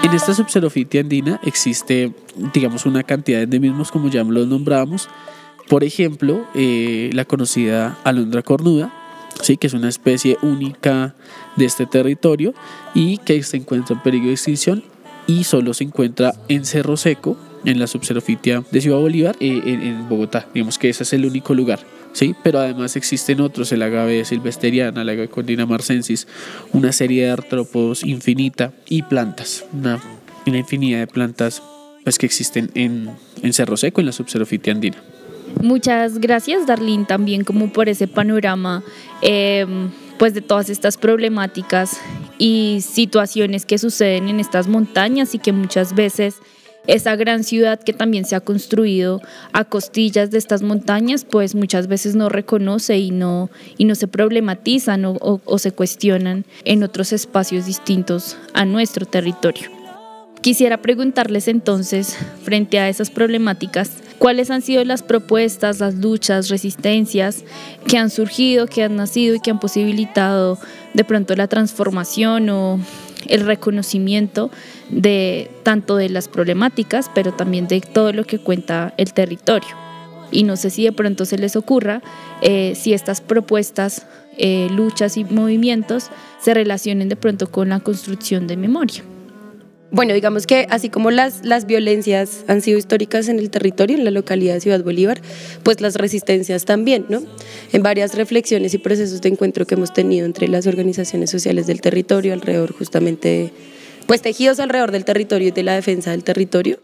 En 0.02 0.12
esta 0.12 0.32
subxerofitia 0.32 1.00
andina 1.00 1.40
existe, 1.42 2.12
digamos, 2.52 2.86
una 2.86 3.02
cantidad 3.02 3.38
de 3.38 3.44
endemismos 3.44 3.90
como 3.90 4.08
ya 4.08 4.22
los 4.22 4.46
nombramos. 4.46 5.08
Por 5.68 5.82
ejemplo, 5.82 6.46
eh, 6.54 7.10
la 7.14 7.24
conocida 7.24 7.98
alondra 8.04 8.42
cornuda, 8.42 8.92
¿sí? 9.42 9.56
que 9.56 9.66
es 9.66 9.74
una 9.74 9.88
especie 9.88 10.36
única 10.42 11.14
de 11.56 11.64
este 11.64 11.86
territorio 11.86 12.54
y 12.94 13.18
que 13.18 13.42
se 13.42 13.56
encuentra 13.56 13.96
en 13.96 14.02
peligro 14.02 14.28
de 14.28 14.34
extinción 14.34 14.84
y 15.26 15.44
solo 15.44 15.74
se 15.74 15.84
encuentra 15.84 16.34
en 16.48 16.64
Cerro 16.64 16.96
Seco, 16.96 17.36
en 17.64 17.78
la 17.78 17.86
subxerofitia 17.86 18.62
de 18.70 18.80
Ciudad 18.80 18.98
Bolívar, 18.98 19.36
eh, 19.40 19.60
en, 19.64 20.08
Bogotá. 20.08 20.46
Digamos 20.52 20.78
que 20.78 20.90
ese 20.90 21.02
es 21.02 21.12
el 21.14 21.24
único 21.24 21.54
lugar. 21.54 21.80
¿sí? 22.12 22.34
Pero 22.42 22.58
además 22.58 22.96
existen 22.96 23.40
otros, 23.40 23.72
el 23.72 23.82
agave 23.82 24.24
silvesteriana, 24.24 25.02
el 25.02 25.08
agave 25.08 25.28
condina 25.28 25.64
marcensis, 25.64 26.26
una 26.72 26.92
serie 26.92 27.24
de 27.24 27.30
artrópodos 27.30 28.04
infinita 28.04 28.72
y 28.86 29.02
plantas, 29.02 29.64
una, 29.72 30.00
infinidad 30.44 31.00
de 31.00 31.06
plantas 31.06 31.62
pues, 32.02 32.18
que 32.18 32.26
existen 32.26 32.70
en, 32.74 33.10
en 33.42 33.52
Cerro 33.54 33.76
Seco, 33.78 34.00
en 34.00 34.06
la 34.06 34.12
subxerofitia 34.12 34.74
andina. 34.74 34.98
Muchas 35.62 36.18
gracias, 36.18 36.66
Darlene, 36.66 37.04
también 37.04 37.44
como 37.44 37.72
por 37.72 37.88
ese 37.88 38.06
panorama. 38.06 38.82
Em, 39.22 39.90
pues 40.18 40.34
de 40.34 40.42
todas 40.42 40.70
estas 40.70 40.96
problemáticas 40.96 42.00
y 42.38 42.80
situaciones 42.82 43.66
que 43.66 43.78
suceden 43.78 44.28
en 44.28 44.40
estas 44.40 44.68
montañas 44.68 45.34
y 45.34 45.38
que 45.38 45.52
muchas 45.52 45.94
veces 45.94 46.36
esa 46.86 47.16
gran 47.16 47.44
ciudad 47.44 47.82
que 47.82 47.92
también 47.92 48.24
se 48.24 48.36
ha 48.36 48.40
construido 48.40 49.22
a 49.52 49.64
costillas 49.64 50.30
de 50.30 50.38
estas 50.38 50.62
montañas, 50.62 51.24
pues 51.24 51.54
muchas 51.54 51.86
veces 51.86 52.14
no 52.14 52.28
reconoce 52.28 52.98
y 52.98 53.10
no, 53.10 53.50
y 53.78 53.86
no 53.86 53.94
se 53.94 54.06
problematizan 54.06 55.04
o, 55.06 55.16
o 55.44 55.58
se 55.58 55.72
cuestionan 55.72 56.44
en 56.64 56.82
otros 56.82 57.12
espacios 57.12 57.66
distintos 57.66 58.36
a 58.52 58.64
nuestro 58.64 59.06
territorio. 59.06 59.70
Quisiera 60.42 60.82
preguntarles 60.82 61.48
entonces, 61.48 62.18
frente 62.42 62.78
a 62.78 62.90
esas 62.90 63.08
problemáticas, 63.10 64.03
cuáles 64.18 64.50
han 64.50 64.62
sido 64.62 64.84
las 64.84 65.02
propuestas, 65.02 65.80
las 65.80 65.94
luchas, 65.94 66.48
resistencias 66.48 67.44
que 67.86 67.98
han 67.98 68.10
surgido, 68.10 68.66
que 68.66 68.82
han 68.82 68.96
nacido 68.96 69.34
y 69.34 69.40
que 69.40 69.50
han 69.50 69.60
posibilitado 69.60 70.58
de 70.92 71.04
pronto 71.04 71.34
la 71.36 71.48
transformación 71.48 72.48
o 72.50 72.80
el 73.26 73.40
reconocimiento 73.46 74.50
de 74.90 75.50
tanto 75.62 75.96
de 75.96 76.08
las 76.08 76.28
problemáticas, 76.28 77.10
pero 77.14 77.32
también 77.32 77.68
de 77.68 77.80
todo 77.80 78.12
lo 78.12 78.24
que 78.24 78.38
cuenta 78.38 78.94
el 78.96 79.12
territorio. 79.12 79.68
Y 80.30 80.42
no 80.42 80.56
sé 80.56 80.70
si 80.70 80.84
de 80.84 80.92
pronto 80.92 81.24
se 81.24 81.38
les 81.38 81.56
ocurra 81.56 82.02
eh, 82.42 82.74
si 82.74 82.92
estas 82.92 83.20
propuestas, 83.20 84.06
eh, 84.36 84.68
luchas 84.70 85.16
y 85.16 85.24
movimientos 85.24 86.10
se 86.40 86.54
relacionen 86.54 87.08
de 87.08 87.16
pronto 87.16 87.50
con 87.50 87.68
la 87.68 87.80
construcción 87.80 88.46
de 88.46 88.56
memoria. 88.56 89.04
Bueno, 89.94 90.12
digamos 90.12 90.48
que 90.48 90.66
así 90.70 90.88
como 90.88 91.12
las, 91.12 91.44
las 91.44 91.66
violencias 91.66 92.44
han 92.48 92.62
sido 92.62 92.78
históricas 92.78 93.28
en 93.28 93.38
el 93.38 93.48
territorio, 93.48 93.96
en 93.96 94.04
la 94.04 94.10
localidad 94.10 94.54
de 94.54 94.60
Ciudad 94.60 94.82
Bolívar, 94.82 95.22
pues 95.62 95.80
las 95.80 95.94
resistencias 95.94 96.64
también, 96.64 97.06
¿no? 97.08 97.22
En 97.72 97.84
varias 97.84 98.16
reflexiones 98.16 98.74
y 98.74 98.78
procesos 98.78 99.20
de 99.20 99.28
encuentro 99.28 99.68
que 99.68 99.76
hemos 99.76 99.92
tenido 99.92 100.26
entre 100.26 100.48
las 100.48 100.66
organizaciones 100.66 101.30
sociales 101.30 101.68
del 101.68 101.80
territorio, 101.80 102.32
alrededor 102.32 102.72
justamente, 102.72 103.52
pues 104.08 104.20
tejidos 104.20 104.58
alrededor 104.58 104.90
del 104.90 105.04
territorio 105.04 105.46
y 105.46 105.52
de 105.52 105.62
la 105.62 105.76
defensa 105.76 106.10
del 106.10 106.24
territorio, 106.24 106.80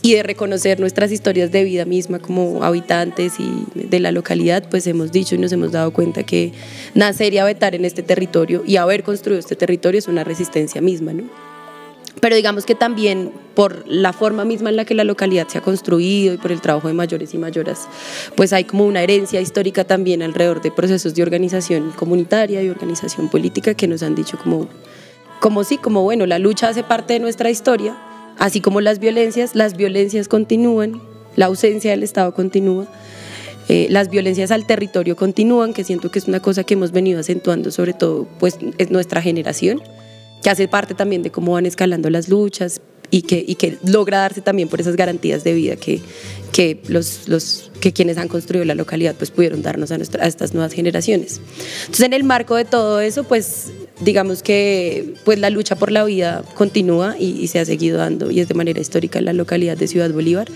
y 0.00 0.14
de 0.14 0.22
reconocer 0.22 0.80
nuestras 0.80 1.12
historias 1.12 1.52
de 1.52 1.64
vida 1.64 1.84
misma 1.84 2.18
como 2.18 2.64
habitantes 2.64 3.34
y 3.40 3.66
de 3.74 4.00
la 4.00 4.10
localidad, 4.10 4.70
pues 4.70 4.86
hemos 4.86 5.12
dicho 5.12 5.34
y 5.34 5.38
nos 5.38 5.52
hemos 5.52 5.72
dado 5.72 5.92
cuenta 5.92 6.22
que 6.22 6.52
nacer 6.94 7.34
y 7.34 7.38
habitar 7.38 7.74
en 7.74 7.84
este 7.84 8.02
territorio 8.02 8.62
y 8.66 8.76
haber 8.76 9.02
construido 9.02 9.38
este 9.38 9.54
territorio 9.54 9.98
es 9.98 10.08
una 10.08 10.24
resistencia 10.24 10.80
misma, 10.80 11.12
¿no? 11.12 11.43
Pero 12.24 12.36
digamos 12.36 12.64
que 12.64 12.74
también 12.74 13.32
por 13.54 13.86
la 13.86 14.14
forma 14.14 14.46
misma 14.46 14.70
en 14.70 14.76
la 14.76 14.86
que 14.86 14.94
la 14.94 15.04
localidad 15.04 15.46
se 15.46 15.58
ha 15.58 15.60
construido 15.60 16.32
y 16.32 16.38
por 16.38 16.52
el 16.52 16.62
trabajo 16.62 16.88
de 16.88 16.94
mayores 16.94 17.34
y 17.34 17.36
mayoras, 17.36 17.86
pues 18.34 18.54
hay 18.54 18.64
como 18.64 18.86
una 18.86 19.02
herencia 19.02 19.42
histórica 19.42 19.84
también 19.84 20.22
alrededor 20.22 20.62
de 20.62 20.70
procesos 20.70 21.14
de 21.14 21.22
organización 21.22 21.90
comunitaria 21.90 22.62
y 22.62 22.70
organización 22.70 23.28
política 23.28 23.74
que 23.74 23.86
nos 23.86 24.02
han 24.02 24.14
dicho 24.14 24.38
como, 24.38 24.68
como 25.38 25.64
sí, 25.64 25.76
como 25.76 26.02
bueno, 26.02 26.24
la 26.24 26.38
lucha 26.38 26.68
hace 26.68 26.82
parte 26.82 27.12
de 27.12 27.20
nuestra 27.20 27.50
historia, 27.50 27.94
así 28.38 28.62
como 28.62 28.80
las 28.80 29.00
violencias, 29.00 29.54
las 29.54 29.76
violencias 29.76 30.26
continúan, 30.26 31.02
la 31.36 31.44
ausencia 31.44 31.90
del 31.90 32.02
Estado 32.02 32.32
continúa. 32.32 32.86
Eh, 33.68 33.86
las 33.90 34.08
violencias 34.08 34.50
al 34.50 34.66
territorio 34.66 35.14
continúan, 35.14 35.74
que 35.74 35.84
siento 35.84 36.10
que 36.10 36.20
es 36.20 36.26
una 36.26 36.40
cosa 36.40 36.64
que 36.64 36.72
hemos 36.72 36.90
venido 36.90 37.20
acentuando, 37.20 37.70
sobre 37.70 37.92
todo, 37.92 38.26
pues 38.38 38.56
es 38.78 38.90
nuestra 38.90 39.20
generación 39.20 39.82
que 40.44 40.50
hace 40.50 40.68
parte 40.68 40.92
también 40.94 41.22
de 41.22 41.30
cómo 41.30 41.52
van 41.52 41.64
escalando 41.64 42.10
las 42.10 42.28
luchas 42.28 42.82
y 43.10 43.22
que, 43.22 43.42
y 43.46 43.54
que 43.54 43.78
logra 43.86 44.18
darse 44.18 44.42
también 44.42 44.68
por 44.68 44.78
esas 44.78 44.94
garantías 44.94 45.42
de 45.42 45.54
vida 45.54 45.76
que, 45.76 46.02
que, 46.52 46.82
los, 46.86 47.28
los, 47.28 47.70
que 47.80 47.94
quienes 47.94 48.18
han 48.18 48.28
construido 48.28 48.62
la 48.66 48.74
localidad 48.74 49.14
pues 49.16 49.30
pudieron 49.30 49.62
darnos 49.62 49.90
a, 49.90 49.96
nuestra, 49.96 50.22
a 50.22 50.26
estas 50.26 50.52
nuevas 50.52 50.74
generaciones. 50.74 51.40
Entonces 51.80 52.04
en 52.04 52.12
el 52.12 52.24
marco 52.24 52.56
de 52.56 52.66
todo 52.66 53.00
eso 53.00 53.24
pues 53.24 53.72
digamos 54.02 54.42
que 54.42 55.14
pues 55.24 55.38
la 55.38 55.48
lucha 55.48 55.76
por 55.76 55.90
la 55.90 56.04
vida 56.04 56.44
continúa 56.54 57.16
y, 57.18 57.40
y 57.40 57.48
se 57.48 57.58
ha 57.58 57.64
seguido 57.64 57.96
dando 57.96 58.30
y 58.30 58.40
es 58.40 58.48
de 58.48 58.54
manera 58.54 58.80
histórica 58.80 59.18
en 59.18 59.24
la 59.24 59.32
localidad 59.32 59.78
de 59.78 59.88
Ciudad 59.88 60.10
Bolívar. 60.10 60.48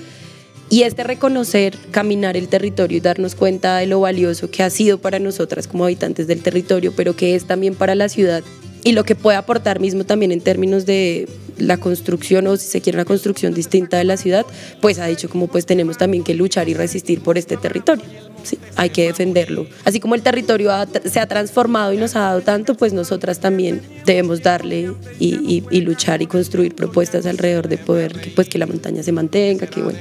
Y 0.70 0.82
este 0.82 1.02
reconocer, 1.02 1.78
caminar 1.92 2.36
el 2.36 2.48
territorio 2.48 2.98
y 2.98 3.00
darnos 3.00 3.34
cuenta 3.34 3.78
de 3.78 3.86
lo 3.86 4.00
valioso 4.00 4.50
que 4.50 4.62
ha 4.62 4.68
sido 4.68 4.98
para 4.98 5.18
nosotras 5.18 5.66
como 5.66 5.84
habitantes 5.84 6.26
del 6.26 6.42
territorio, 6.42 6.92
pero 6.94 7.16
que 7.16 7.34
es 7.34 7.46
también 7.46 7.74
para 7.74 7.94
la 7.94 8.10
ciudad 8.10 8.42
y 8.84 8.92
lo 8.92 9.04
que 9.04 9.14
puede 9.14 9.36
aportar 9.36 9.80
mismo 9.80 10.04
también 10.04 10.32
en 10.32 10.40
términos 10.40 10.86
de 10.86 11.28
la 11.58 11.76
construcción 11.76 12.46
o 12.46 12.56
si 12.56 12.66
se 12.66 12.80
quiere 12.80 12.96
una 12.96 13.04
construcción 13.04 13.52
distinta 13.52 13.98
de 13.98 14.04
la 14.04 14.16
ciudad, 14.16 14.46
pues 14.80 14.98
ha 14.98 15.06
dicho 15.06 15.28
como 15.28 15.48
pues 15.48 15.66
tenemos 15.66 15.98
también 15.98 16.24
que 16.24 16.34
luchar 16.34 16.68
y 16.68 16.74
resistir 16.74 17.20
por 17.20 17.36
este 17.36 17.56
territorio. 17.56 18.04
Sí, 18.44 18.58
hay 18.76 18.90
que 18.90 19.06
defenderlo. 19.06 19.66
Así 19.84 19.98
como 19.98 20.14
el 20.14 20.22
territorio 20.22 20.70
se 21.04 21.20
ha 21.20 21.26
transformado 21.26 21.92
y 21.92 21.96
nos 21.96 22.14
ha 22.14 22.20
dado 22.20 22.40
tanto, 22.40 22.76
pues 22.76 22.92
nosotras 22.92 23.40
también 23.40 23.82
debemos 24.06 24.42
darle 24.42 24.92
y, 25.18 25.80
luchar 25.80 26.22
y 26.22 26.26
construir 26.26 26.74
propuestas 26.74 27.26
alrededor 27.26 27.68
de 27.68 27.78
poder 27.78 28.32
pues, 28.34 28.48
que 28.48 28.58
la 28.58 28.66
montaña 28.66 29.02
se 29.02 29.12
mantenga, 29.12 29.66
que 29.66 29.82
bueno, 29.82 29.98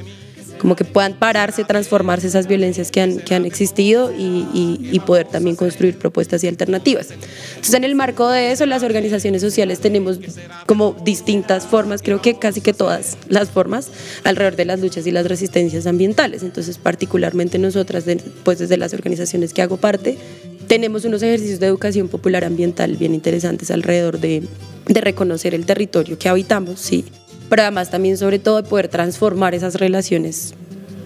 como 0.58 0.76
que 0.76 0.84
puedan 0.84 1.14
pararse, 1.14 1.64
transformarse 1.64 2.26
esas 2.26 2.46
violencias 2.46 2.90
que 2.90 3.00
han, 3.00 3.18
que 3.18 3.34
han 3.34 3.44
existido 3.44 4.12
y, 4.12 4.46
y, 4.52 5.00
poder 5.00 5.26
también 5.26 5.56
construir 5.56 5.96
propuestas 5.96 6.44
y 6.44 6.48
alternativas. 6.48 7.10
Entonces, 7.10 7.74
en 7.74 7.84
el 7.84 7.94
marco 7.94 8.28
de 8.28 8.52
eso, 8.52 8.66
las 8.66 8.82
organizaciones 8.82 9.40
sociales 9.40 9.80
tenemos 9.80 10.18
como 10.66 10.96
distintas 11.04 11.66
formas, 11.66 12.02
creo 12.02 12.20
que 12.20 12.38
casi 12.38 12.60
que 12.60 12.72
todas 12.72 13.16
las 13.28 13.50
formas, 13.50 13.90
alrededor 14.24 14.56
de 14.56 14.64
las 14.64 14.80
luchas 14.80 15.06
y 15.06 15.12
las 15.12 15.26
resistencias 15.26 15.86
ambientales. 15.86 16.42
Entonces, 16.42 16.78
particularmente 16.78 17.58
nosotras, 17.58 18.04
pues 18.44 18.58
desde 18.58 18.76
las 18.76 18.92
organizaciones 18.92 19.54
que 19.54 19.62
hago 19.62 19.76
parte, 19.76 20.18
tenemos 20.66 21.04
unos 21.04 21.22
ejercicios 21.22 21.60
de 21.60 21.66
educación 21.66 22.08
popular 22.08 22.44
ambiental 22.44 22.96
bien 22.96 23.14
interesantes 23.14 23.70
alrededor 23.70 24.20
de, 24.20 24.42
de 24.86 25.00
reconocer 25.00 25.54
el 25.54 25.64
territorio 25.64 26.18
que 26.18 26.28
habitamos, 26.28 26.78
sí, 26.78 27.04
pero 27.48 27.62
además 27.62 27.90
también 27.90 28.16
sobre 28.16 28.38
todo 28.38 28.62
de 28.62 28.68
poder 28.68 28.88
transformar 28.88 29.54
esas 29.54 29.74
relaciones 29.76 30.54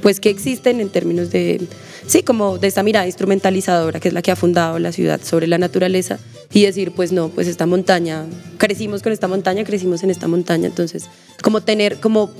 pues 0.02 0.18
que 0.18 0.30
existen 0.30 0.80
en 0.80 0.88
términos 0.88 1.30
de, 1.30 1.66
sí, 2.06 2.22
como 2.22 2.58
de 2.58 2.66
esta 2.66 2.82
mirada 2.82 3.06
instrumentalizadora 3.06 4.00
que 4.00 4.08
es 4.08 4.14
la 4.14 4.20
que 4.20 4.32
ha 4.32 4.36
fundado 4.36 4.78
la 4.78 4.92
ciudad 4.92 5.20
sobre 5.22 5.46
la 5.46 5.58
naturaleza 5.58 6.18
y 6.52 6.64
decir, 6.64 6.92
pues 6.92 7.12
no, 7.12 7.28
pues 7.28 7.46
esta 7.46 7.64
montaña, 7.64 8.26
crecimos 8.58 9.02
con 9.02 9.12
esta 9.12 9.28
montaña, 9.28 9.64
crecimos 9.64 10.02
en 10.02 10.10
esta 10.10 10.28
montaña, 10.28 10.66
entonces 10.66 11.08
como 11.42 11.62
tener, 11.62 11.98
como 12.00 12.30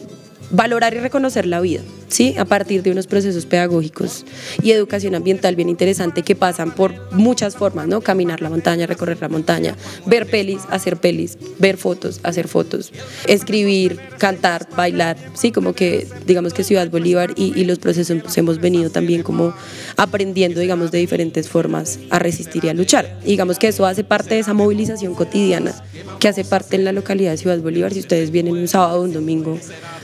valorar 0.52 0.94
y 0.94 0.98
reconocer 0.98 1.46
la 1.46 1.60
vida, 1.60 1.80
¿sí? 2.08 2.34
A 2.38 2.44
partir 2.44 2.82
de 2.82 2.90
unos 2.90 3.06
procesos 3.06 3.46
pedagógicos 3.46 4.24
y 4.62 4.70
educación 4.70 5.14
ambiental 5.14 5.56
bien 5.56 5.68
interesante 5.68 6.22
que 6.22 6.36
pasan 6.36 6.72
por 6.72 7.12
muchas 7.12 7.56
formas, 7.56 7.88
¿no? 7.88 8.02
Caminar 8.02 8.42
la 8.42 8.50
montaña, 8.50 8.86
recorrer 8.86 9.18
la 9.20 9.28
montaña, 9.28 9.76
ver 10.06 10.26
pelis, 10.26 10.62
hacer 10.70 10.98
pelis, 10.98 11.38
ver 11.58 11.78
fotos, 11.78 12.20
hacer 12.22 12.48
fotos, 12.48 12.92
escribir, 13.26 13.98
cantar, 14.18 14.68
bailar, 14.76 15.16
¿sí? 15.34 15.52
Como 15.52 15.72
que, 15.72 16.06
digamos 16.26 16.52
que 16.52 16.64
Ciudad 16.64 16.88
Bolívar 16.90 17.32
y, 17.36 17.62
los 17.62 17.78
procesos 17.78 18.36
hemos 18.36 18.60
venido 18.60 18.90
también 18.90 19.22
como 19.22 19.54
aprendiendo, 19.96 20.60
digamos, 20.60 20.90
de 20.90 20.98
diferentes 20.98 21.48
formas 21.48 22.00
a 22.10 22.18
resistir 22.18 22.64
y 22.64 22.68
a 22.68 22.74
luchar. 22.74 23.20
Digamos 23.24 23.58
que 23.58 23.68
eso 23.68 23.86
hace 23.86 24.02
parte 24.02 24.34
de 24.34 24.40
esa 24.40 24.52
movilización 24.52 25.14
cotidiana 25.14 25.72
que 26.18 26.28
hace 26.28 26.44
parte 26.44 26.76
en 26.76 26.84
la 26.84 26.92
localidad 26.92 27.30
de 27.30 27.36
Ciudad 27.36 27.58
Bolívar. 27.58 27.94
Si 27.94 28.00
ustedes 28.00 28.30
vienen 28.32 28.54
un 28.54 28.68
sábado 28.68 29.00
o 29.00 29.04
un 29.04 29.12
domingo, 29.12 29.58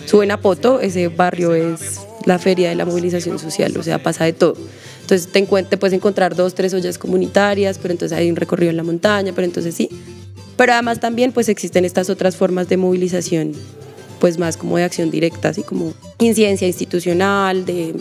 suben 0.09 0.31
a 0.31 0.41
Poto, 0.41 0.81
ese 0.81 1.09
barrio 1.09 1.55
es 1.55 2.01
la 2.25 2.39
feria 2.39 2.71
de 2.71 2.75
la 2.75 2.87
movilización 2.87 3.39
social, 3.39 3.77
o 3.77 3.83
sea, 3.83 4.03
pasa 4.03 4.25
de 4.25 4.33
todo. 4.33 4.55
Entonces 5.03 5.31
te, 5.31 5.43
te 5.43 5.77
puedes 5.77 5.95
encontrar 5.95 6.35
dos, 6.35 6.55
tres 6.55 6.73
ollas 6.73 6.97
comunitarias, 6.99 7.79
pero 7.79 7.93
entonces 7.93 8.17
hay 8.17 8.31
un 8.31 8.37
recorrido 8.37 8.71
en 8.71 8.79
la 8.79 8.83
montaña, 8.83 9.33
pero 9.35 9.45
entonces 9.45 9.75
sí. 9.75 9.91
Pero 10.57 10.73
además 10.73 10.99
también 10.99 11.33
pues 11.33 11.49
existen 11.49 11.85
estas 11.85 12.11
otras 12.11 12.37
formas 12.37 12.69
de 12.69 12.79
movilización 12.79 13.53
pues 14.21 14.39
más 14.39 14.57
como 14.57 14.77
de 14.77 14.85
acción 14.85 15.11
directa, 15.11 15.49
así 15.49 15.63
como 15.63 15.93
incidencia 16.19 16.67
institucional, 16.67 17.65
de 17.65 17.95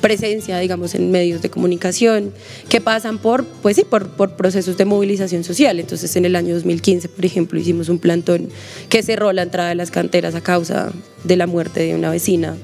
presencia, 0.00 0.58
digamos, 0.58 0.94
en 0.94 1.10
medios 1.10 1.42
de 1.42 1.50
comunicación, 1.50 2.32
que 2.68 2.80
pasan 2.80 3.18
por, 3.18 3.44
pues 3.44 3.76
sí, 3.76 3.84
por, 3.84 4.10
procesos 4.36 4.76
de 4.76 4.84
movilización 4.84 5.44
social. 5.44 5.78
Entonces, 5.78 6.14
en 6.16 6.24
el 6.24 6.36
año 6.36 6.54
2015, 6.54 7.08
por 7.08 7.24
ejemplo, 7.24 7.58
hicimos 7.58 7.88
un 7.88 7.98
plantón 7.98 8.48
que 8.88 9.02
cerró 9.02 9.32
la 9.32 9.42
entrada 9.42 9.68
de 9.68 9.74
las 9.74 9.90
canteras 9.90 10.34
a 10.34 10.40
causa 10.40 10.92
de 11.24 11.36
la 11.36 11.46
muerte 11.46 11.80
de 11.80 11.94
una 11.94 12.10
vecina, 12.10 12.56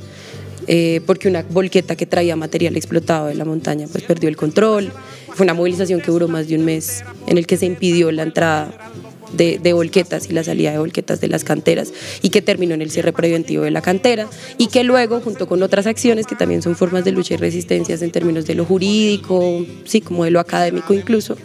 eh, 0.66 1.00
porque 1.06 1.28
una 1.28 1.42
volqueta 1.42 1.94
que 1.94 2.06
traía 2.06 2.34
material 2.34 2.76
explotado 2.76 3.26
de 3.26 3.34
la 3.34 3.44
montaña, 3.44 3.86
pues 3.90 4.04
perdió 4.04 4.28
el 4.28 4.36
control. 4.36 4.92
Fue 5.34 5.44
una 5.44 5.54
movilización 5.54 6.00
que 6.00 6.10
duró 6.10 6.28
más 6.28 6.48
de 6.48 6.56
un 6.56 6.64
mes, 6.64 7.04
en 7.26 7.38
el 7.38 7.46
que 7.46 7.56
se 7.56 7.66
impidió 7.66 8.10
la 8.10 8.22
entrada 8.22 8.72
de, 9.32 9.58
de, 9.58 9.72
volquetas 9.72 10.28
y 10.28 10.32
la 10.32 10.44
salida 10.44 10.72
de 10.72 10.78
volquetas 10.78 11.20
de 11.20 11.28
las 11.28 11.44
canteras 11.44 11.92
y 12.22 12.30
que 12.30 12.42
terminó 12.42 12.74
en 12.74 12.82
el 12.82 12.90
cierre 12.90 13.12
preventivo 13.12 13.64
de 13.64 13.70
la 13.70 13.82
cantera 13.82 14.28
y 14.58 14.68
que 14.68 14.84
luego, 14.84 15.20
junto 15.20 15.46
con 15.46 15.62
otras 15.62 15.86
acciones 15.86 16.26
que 16.26 16.36
también 16.36 16.62
son 16.62 16.76
formas 16.76 17.04
de 17.04 17.12
lucha 17.12 17.34
y 17.34 17.36
resistencias 17.36 18.02
en 18.02 18.10
términos 18.10 18.46
de 18.46 18.54
lo 18.54 18.64
jurídico, 18.64 19.64
sí, 19.84 20.00
como 20.00 20.24
de 20.24 20.30
lo 20.30 20.40
académico 20.40 20.94
incluso, 20.94 21.36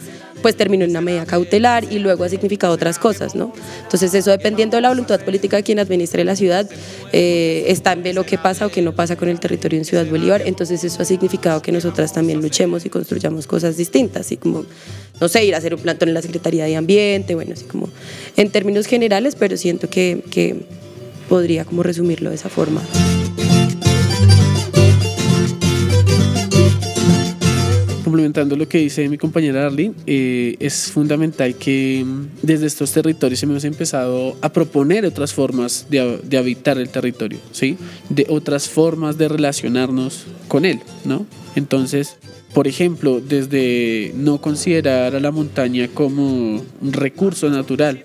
pues 0.41 0.55
terminó 0.55 0.83
en 0.85 0.91
una 0.91 1.01
medida 1.01 1.25
cautelar 1.25 1.85
y 1.91 1.99
luego 1.99 2.23
ha 2.23 2.29
significado 2.29 2.73
otras 2.73 2.99
cosas, 2.99 3.35
¿no? 3.35 3.53
Entonces 3.83 4.13
eso 4.13 4.31
dependiendo 4.31 4.77
de 4.77 4.81
la 4.81 4.89
voluntad 4.89 5.19
política 5.21 5.57
de 5.57 5.63
quien 5.63 5.79
administre 5.79 6.23
la 6.23 6.35
ciudad, 6.35 6.69
eh, 7.11 7.65
está 7.67 7.93
en 7.93 8.03
ver 8.03 8.15
lo 8.15 8.25
que 8.25 8.37
pasa 8.37 8.65
o 8.65 8.69
qué 8.69 8.81
no 8.81 8.93
pasa 8.93 9.15
con 9.15 9.29
el 9.29 9.39
territorio 9.39 9.79
en 9.79 9.85
Ciudad 9.85 10.05
Bolívar, 10.05 10.43
entonces 10.45 10.83
eso 10.83 11.01
ha 11.01 11.05
significado 11.05 11.61
que 11.61 11.71
nosotras 11.71 12.13
también 12.13 12.41
luchemos 12.41 12.85
y 12.85 12.89
construyamos 12.89 13.47
cosas 13.47 13.77
distintas, 13.77 14.25
así 14.25 14.37
como, 14.37 14.65
no 15.19 15.27
sé, 15.27 15.45
ir 15.45 15.55
a 15.55 15.57
hacer 15.57 15.75
un 15.75 15.81
plantón 15.81 16.09
en 16.09 16.15
la 16.15 16.21
Secretaría 16.21 16.65
de 16.65 16.75
Ambiente, 16.75 17.35
bueno, 17.35 17.53
así 17.53 17.65
como 17.65 17.89
en 18.37 18.49
términos 18.49 18.85
generales, 18.85 19.35
pero 19.35 19.57
siento 19.57 19.89
que, 19.89 20.23
que 20.29 20.55
podría 21.29 21.65
como 21.65 21.83
resumirlo 21.83 22.29
de 22.29 22.35
esa 22.35 22.49
forma. 22.49 22.81
Complementando 28.11 28.57
lo 28.57 28.67
que 28.67 28.79
dice 28.79 29.07
mi 29.07 29.17
compañera 29.17 29.67
Arlene, 29.67 29.93
eh, 30.05 30.57
es 30.59 30.91
fundamental 30.91 31.55
que 31.55 32.03
mm, 32.05 32.25
desde 32.41 32.67
estos 32.67 32.91
territorios 32.91 33.41
hemos 33.41 33.63
empezado 33.63 34.35
a 34.41 34.51
proponer 34.51 35.05
otras 35.05 35.33
formas 35.33 35.85
de, 35.89 36.19
de, 36.21 36.37
habitar 36.37 36.77
el 36.77 36.89
territorio, 36.89 37.39
¿sí? 37.53 37.77
De 38.09 38.25
otras 38.27 38.67
formas 38.67 39.17
de 39.17 39.29
relacionarnos 39.29 40.25
con 40.49 40.65
él, 40.65 40.81
¿no? 41.05 41.25
Entonces, 41.55 42.17
por 42.53 42.67
ejemplo, 42.67 43.21
desde 43.21 44.11
no 44.13 44.41
considerar 44.41 45.15
a 45.15 45.21
la 45.21 45.31
montaña 45.31 45.87
como 45.87 46.55
un 46.81 46.91
recurso 46.91 47.49
natural, 47.49 48.03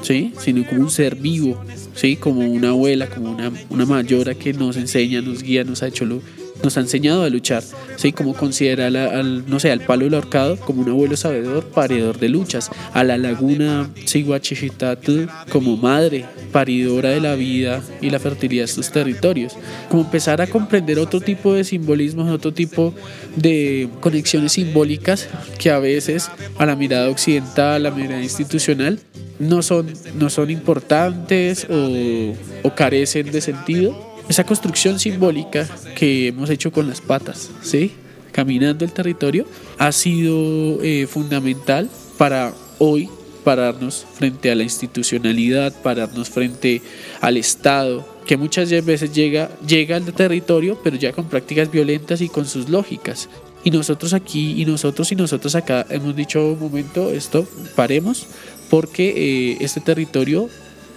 ¿sí? 0.00 0.32
Sino 0.38 0.64
como 0.64 0.82
un 0.82 0.90
ser 0.90 1.16
vivo, 1.16 1.60
¿sí? 1.96 2.14
Como 2.14 2.48
una 2.48 2.68
abuela, 2.68 3.08
como 3.08 3.32
una, 3.32 3.50
una 3.68 3.84
mayora 3.84 4.36
que 4.36 4.52
nos 4.52 4.76
enseña, 4.76 5.20
nos 5.20 5.42
guía, 5.42 5.64
nos 5.64 5.82
ha 5.82 5.88
hecho 5.88 6.04
lo 6.04 6.22
nos 6.62 6.76
ha 6.76 6.80
enseñado 6.80 7.22
a 7.22 7.30
luchar, 7.30 7.62
¿sí? 7.96 8.12
como 8.12 8.34
considera 8.34 8.86
al, 8.86 9.48
no 9.48 9.60
sé, 9.60 9.70
al 9.70 9.80
palo 9.80 10.04
del 10.04 10.14
ahorcado 10.14 10.56
como 10.56 10.82
un 10.82 10.90
abuelo 10.90 11.16
sabedor, 11.16 11.64
paridor 11.64 12.18
de 12.18 12.28
luchas, 12.28 12.70
a 12.92 13.04
la 13.04 13.18
laguna 13.18 13.90
Siguachichitatl 14.04 15.26
como 15.50 15.76
madre, 15.76 16.26
paridora 16.52 17.10
de 17.10 17.20
la 17.20 17.34
vida 17.34 17.82
y 18.00 18.10
la 18.10 18.18
fertilidad 18.18 18.62
de 18.62 18.70
estos 18.70 18.90
territorios, 18.90 19.56
como 19.88 20.02
empezar 20.02 20.40
a 20.40 20.46
comprender 20.46 20.98
otro 20.98 21.20
tipo 21.20 21.54
de 21.54 21.64
simbolismos, 21.64 22.30
otro 22.30 22.52
tipo 22.52 22.94
de 23.36 23.88
conexiones 24.00 24.52
simbólicas 24.52 25.28
que 25.58 25.70
a 25.70 25.78
veces 25.78 26.30
a 26.58 26.66
la 26.66 26.76
mirada 26.76 27.08
occidental, 27.08 27.86
a 27.86 27.90
la 27.90 27.90
mirada 27.90 28.22
institucional, 28.22 28.98
no 29.38 29.62
son, 29.62 29.92
no 30.18 30.28
son 30.28 30.50
importantes 30.50 31.66
o 31.70 32.74
carecen 32.74 33.30
de 33.32 33.40
sentido 33.40 34.09
esa 34.30 34.44
construcción 34.44 35.00
simbólica 35.00 35.68
que 35.96 36.28
hemos 36.28 36.50
hecho 36.50 36.70
con 36.70 36.86
las 36.86 37.00
patas, 37.00 37.50
¿sí? 37.62 37.90
caminando 38.30 38.84
el 38.84 38.92
territorio, 38.92 39.44
ha 39.76 39.90
sido 39.90 40.80
eh, 40.84 41.08
fundamental 41.08 41.90
para 42.16 42.54
hoy 42.78 43.08
pararnos 43.42 44.06
frente 44.14 44.52
a 44.52 44.54
la 44.54 44.62
institucionalidad, 44.62 45.72
pararnos 45.82 46.30
frente 46.30 46.80
al 47.20 47.38
Estado, 47.38 48.06
que 48.24 48.36
muchas 48.36 48.70
veces 48.84 49.12
llega, 49.12 49.50
llega 49.66 49.96
al 49.96 50.04
territorio, 50.04 50.78
pero 50.80 50.96
ya 50.96 51.10
con 51.10 51.28
prácticas 51.28 51.68
violentas 51.68 52.20
y 52.20 52.28
con 52.28 52.46
sus 52.46 52.68
lógicas. 52.68 53.28
Y 53.64 53.72
nosotros 53.72 54.14
aquí, 54.14 54.62
y 54.62 54.64
nosotros 54.64 55.10
y 55.10 55.16
nosotros 55.16 55.56
acá 55.56 55.84
hemos 55.90 56.14
dicho 56.14 56.52
un 56.52 56.60
momento, 56.60 57.10
esto, 57.10 57.48
paremos, 57.74 58.28
porque 58.70 59.08
eh, 59.08 59.56
este 59.58 59.80
territorio 59.80 60.48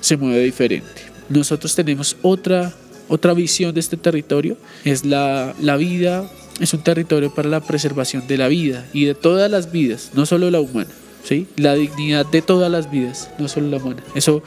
se 0.02 0.18
mueve 0.18 0.44
diferente. 0.44 1.02
Nosotros 1.30 1.74
tenemos 1.74 2.16
otra 2.22 2.76
otra 3.08 3.34
visión 3.34 3.74
de 3.74 3.80
este 3.80 3.98
territorio 3.98 4.58
es 4.84 5.06
la, 5.06 5.54
la 5.60 5.78
vida, 5.78 6.30
es 6.60 6.74
un 6.74 6.84
territorio 6.84 7.34
para 7.34 7.50
la 7.50 7.62
preservación 7.62 8.28
de 8.28 8.38
la 8.38 8.48
vida 8.48 8.86
y 8.94 9.06
de 9.06 9.16
todas 9.16 9.50
las 9.50 9.72
vidas, 9.72 10.12
no 10.14 10.26
solo 10.26 10.52
la 10.52 10.60
humana. 10.60 10.90
¿Sí? 11.24 11.48
La 11.56 11.74
dignidad 11.76 12.26
de 12.26 12.42
todas 12.42 12.70
las 12.70 12.92
vidas, 12.92 13.30
no 13.40 13.48
solo 13.48 13.70
la 13.70 13.78
humana. 13.78 14.04
Eso 14.14 14.44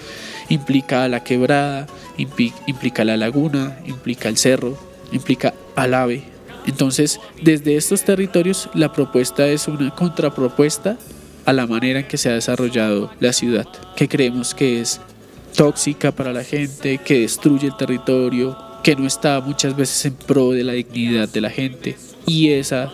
implica 0.50 1.08
la 1.08 1.24
quebrada, 1.24 1.86
implica 2.18 3.02
la 3.02 3.16
laguna, 3.16 3.78
implica 3.86 4.28
el 4.28 4.36
cerro, 4.36 4.78
implica 5.10 5.54
al 5.74 5.94
ave. 5.94 6.24
Entonces, 6.66 7.18
desde 7.42 7.76
estos 7.76 8.02
territorios, 8.04 8.68
la 8.74 8.92
propuesta 8.92 9.46
es 9.48 9.68
una 9.68 9.94
contrapropuesta 9.94 10.98
a 11.46 11.52
la 11.52 11.66
manera 11.66 12.00
en 12.00 12.08
que 12.08 12.18
se 12.18 12.28
ha 12.28 12.34
desarrollado 12.34 13.10
la 13.20 13.32
ciudad, 13.32 13.66
que 13.94 14.08
creemos 14.08 14.54
que 14.54 14.80
es 14.80 15.00
tóxica 15.56 16.12
para 16.12 16.32
la 16.32 16.44
gente, 16.44 16.98
que 16.98 17.20
destruye 17.20 17.66
el 17.66 17.76
territorio, 17.76 18.56
que 18.82 18.94
no 18.94 19.06
está 19.06 19.40
muchas 19.40 19.74
veces 19.74 20.04
en 20.06 20.14
pro 20.14 20.52
de 20.52 20.62
la 20.62 20.74
dignidad 20.74 21.28
de 21.28 21.40
la 21.40 21.50
gente. 21.50 21.96
Y 22.26 22.50
esa 22.50 22.92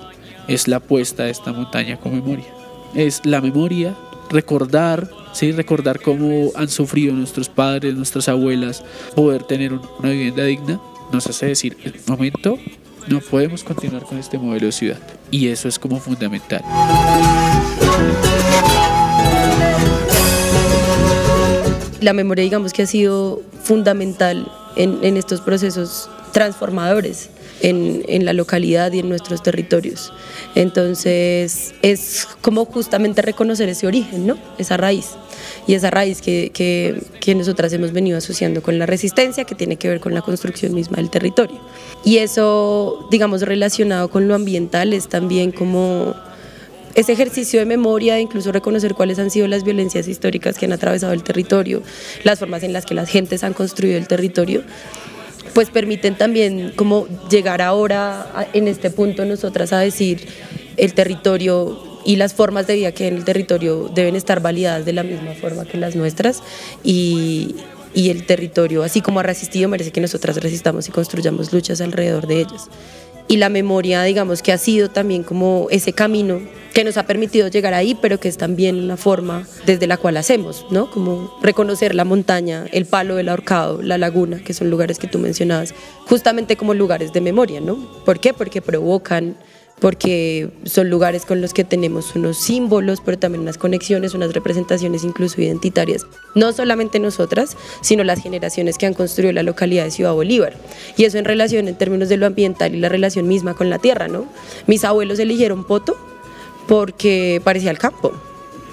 es 0.48 0.68
la 0.68 0.76
apuesta 0.76 1.24
de 1.24 1.30
esta 1.30 1.52
montaña 1.52 1.98
con 1.98 2.14
memoria. 2.14 2.46
Es 2.94 3.20
la 3.24 3.40
memoria 3.40 3.94
recordar, 4.30 5.10
¿sí? 5.32 5.52
recordar 5.52 6.00
cómo 6.00 6.50
han 6.54 6.68
sufrido 6.68 7.14
nuestros 7.14 7.48
padres, 7.48 7.94
nuestras 7.94 8.28
abuelas, 8.28 8.82
poder 9.14 9.42
tener 9.42 9.72
una 9.72 10.10
vivienda 10.10 10.44
digna, 10.44 10.80
nos 11.12 11.26
hace 11.26 11.46
decir, 11.46 11.76
el 11.84 11.94
momento 12.06 12.58
no 13.08 13.20
podemos 13.20 13.64
continuar 13.64 14.04
con 14.04 14.18
este 14.18 14.38
modelo 14.38 14.66
de 14.66 14.72
ciudad. 14.72 14.98
Y 15.30 15.48
eso 15.48 15.68
es 15.68 15.78
como 15.78 15.98
fundamental. 15.98 16.62
La 22.02 22.12
memoria, 22.12 22.42
digamos 22.42 22.72
que 22.72 22.82
ha 22.82 22.86
sido 22.86 23.40
fundamental 23.62 24.50
en, 24.76 25.16
estos 25.16 25.40
procesos 25.40 26.10
transformadores 26.32 27.30
en, 27.60 28.02
en, 28.08 28.24
la 28.24 28.32
localidad 28.32 28.92
y 28.92 28.98
en 28.98 29.08
nuestros 29.08 29.42
territorios. 29.42 30.12
Entonces 30.54 31.74
es 31.82 32.26
como 32.40 32.64
justamente 32.64 33.22
reconocer 33.22 33.68
ese 33.68 33.86
origen, 33.86 34.26
¿no? 34.26 34.36
esa 34.58 34.76
raíz. 34.76 35.10
Y 35.66 35.74
esa 35.74 35.90
raíz 35.90 36.20
que, 36.20 36.50
que, 36.52 37.00
que 37.20 37.34
nosotras 37.36 37.72
hemos 37.72 37.92
venido 37.92 38.18
asociando 38.18 38.62
con 38.62 38.78
la 38.78 38.86
resistencia, 38.86 39.44
que 39.44 39.54
tiene 39.54 39.76
que 39.76 39.88
ver 39.88 40.00
con 40.00 40.12
la 40.12 40.22
construcción 40.22 40.74
misma 40.74 40.96
del 40.96 41.10
territorio. 41.10 41.60
Y 42.04 42.18
eso, 42.18 43.06
digamos, 43.10 43.42
relacionado 43.42 44.10
con 44.10 44.26
lo 44.26 44.34
ambiental, 44.34 44.92
es 44.92 45.08
también 45.08 45.52
como 45.52 46.16
ese 46.94 47.12
ejercicio 47.12 47.60
de 47.60 47.66
memoria, 47.66 48.20
incluso 48.20 48.52
reconocer 48.52 48.94
cuáles 48.94 49.18
han 49.18 49.30
sido 49.30 49.48
las 49.48 49.64
violencias 49.64 50.08
históricas 50.08 50.58
que 50.58 50.66
han 50.66 50.72
atravesado 50.72 51.12
el 51.12 51.22
territorio, 51.22 51.82
las 52.24 52.38
formas 52.38 52.62
en 52.62 52.72
las 52.72 52.86
que 52.86 52.94
las 52.94 53.08
gentes 53.08 53.44
han 53.44 53.54
construido 53.54 53.96
el 53.96 54.06
territorio, 54.06 54.62
pues 55.54 55.70
permiten 55.70 56.16
también 56.16 56.72
como 56.76 57.06
llegar 57.28 57.62
ahora 57.62 58.48
en 58.52 58.68
este 58.68 58.90
punto 58.90 59.24
nosotras 59.24 59.72
a 59.72 59.80
decir 59.80 60.26
el 60.76 60.94
territorio 60.94 62.00
y 62.04 62.16
las 62.16 62.34
formas 62.34 62.66
de 62.66 62.74
vida 62.76 62.92
que 62.92 63.06
en 63.08 63.16
el 63.16 63.24
territorio 63.24 63.90
deben 63.94 64.16
estar 64.16 64.40
validadas 64.40 64.84
de 64.84 64.92
la 64.92 65.02
misma 65.02 65.34
forma 65.34 65.64
que 65.64 65.78
las 65.78 65.94
nuestras 65.94 66.42
y, 66.82 67.56
y 67.94 68.10
el 68.10 68.26
territorio, 68.26 68.82
así 68.82 69.00
como 69.00 69.20
ha 69.20 69.22
resistido, 69.22 69.68
merece 69.68 69.92
que 69.92 70.00
nosotras 70.00 70.36
resistamos 70.36 70.88
y 70.88 70.92
construyamos 70.92 71.52
luchas 71.52 71.80
alrededor 71.80 72.26
de 72.26 72.40
ellos. 72.40 72.68
Y 73.32 73.38
la 73.38 73.48
memoria, 73.48 74.02
digamos, 74.02 74.42
que 74.42 74.52
ha 74.52 74.58
sido 74.58 74.90
también 74.90 75.22
como 75.22 75.68
ese 75.70 75.94
camino 75.94 76.42
que 76.74 76.84
nos 76.84 76.98
ha 76.98 77.06
permitido 77.06 77.48
llegar 77.48 77.72
ahí, 77.72 77.94
pero 77.94 78.20
que 78.20 78.28
es 78.28 78.36
también 78.36 78.78
una 78.78 78.98
forma 78.98 79.46
desde 79.64 79.86
la 79.86 79.96
cual 79.96 80.18
hacemos, 80.18 80.66
¿no? 80.68 80.90
Como 80.90 81.34
reconocer 81.40 81.94
la 81.94 82.04
montaña, 82.04 82.66
el 82.72 82.84
palo 82.84 83.16
del 83.16 83.30
ahorcado, 83.30 83.80
la 83.80 83.96
laguna, 83.96 84.44
que 84.44 84.52
son 84.52 84.68
lugares 84.68 84.98
que 84.98 85.06
tú 85.06 85.18
mencionabas, 85.18 85.72
justamente 86.06 86.58
como 86.58 86.74
lugares 86.74 87.14
de 87.14 87.22
memoria, 87.22 87.62
¿no? 87.62 87.76
¿Por 88.04 88.20
qué? 88.20 88.34
Porque 88.34 88.60
provocan 88.60 89.34
porque 89.82 90.48
son 90.62 90.90
lugares 90.90 91.26
con 91.26 91.40
los 91.40 91.52
que 91.52 91.64
tenemos 91.64 92.14
unos 92.14 92.38
símbolos, 92.38 93.00
pero 93.04 93.18
también 93.18 93.42
unas 93.42 93.58
conexiones, 93.58 94.14
unas 94.14 94.32
representaciones 94.32 95.02
incluso 95.02 95.40
identitarias. 95.40 96.06
No 96.36 96.52
solamente 96.52 97.00
nosotras, 97.00 97.56
sino 97.80 98.04
las 98.04 98.22
generaciones 98.22 98.78
que 98.78 98.86
han 98.86 98.94
construido 98.94 99.32
la 99.32 99.42
localidad 99.42 99.82
de 99.82 99.90
Ciudad 99.90 100.12
Bolívar. 100.12 100.54
Y 100.96 101.04
eso 101.04 101.18
en 101.18 101.24
relación 101.24 101.66
en 101.66 101.74
términos 101.74 102.08
de 102.08 102.16
lo 102.16 102.26
ambiental 102.26 102.76
y 102.76 102.78
la 102.78 102.88
relación 102.88 103.26
misma 103.26 103.54
con 103.54 103.70
la 103.70 103.80
tierra, 103.80 104.06
¿no? 104.06 104.26
Mis 104.68 104.84
abuelos 104.84 105.18
eligieron 105.18 105.64
Poto 105.64 105.96
porque 106.68 107.40
parecía 107.42 107.72
el 107.72 107.78
campo. 107.78 108.12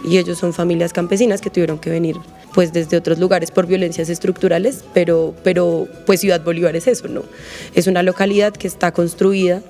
Y 0.06 0.19
ellos 0.19 0.38
son 0.38 0.54
familias 0.54 0.93
campesinas 0.93 1.41
que 1.41 1.50
tuvieron 1.50 1.80
que 1.80 1.89
venir 1.89 2.17
pues 2.54 2.72
desde 2.72 2.98
otros 2.98 3.17
lugares 3.19 3.52
por 3.52 3.65
violencias 3.67 4.10
estructurales, 4.10 4.84
pero, 4.93 5.34
pero 5.43 5.88
pues 6.06 6.19
Ciudad 6.19 6.43
Bolívar 6.43 6.76
es 6.76 6.88
eso, 6.88 7.08
¿no? 7.08 7.24
Es 7.74 7.88
una 7.88 8.04
localidad 8.04 8.54
que 8.54 8.67
está 8.67 8.91
construida 8.91 9.62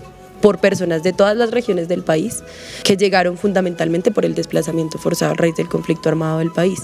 por 0.41 0.59
personas 0.59 1.03
de 1.03 1.13
todas 1.13 1.35
las 1.35 1.51
regiones 1.51 1.87
del 1.87 2.03
país 2.03 2.43
que 2.83 2.97
llegaron 2.97 3.37
fundamentalmente 3.37 4.11
por 4.11 4.25
el 4.25 4.35
desplazamiento 4.35 4.97
forzado 4.97 5.31
a 5.31 5.35
raíz 5.35 5.55
del 5.55 5.69
conflicto 5.69 6.09
armado 6.09 6.39
del 6.39 6.51
país. 6.51 6.81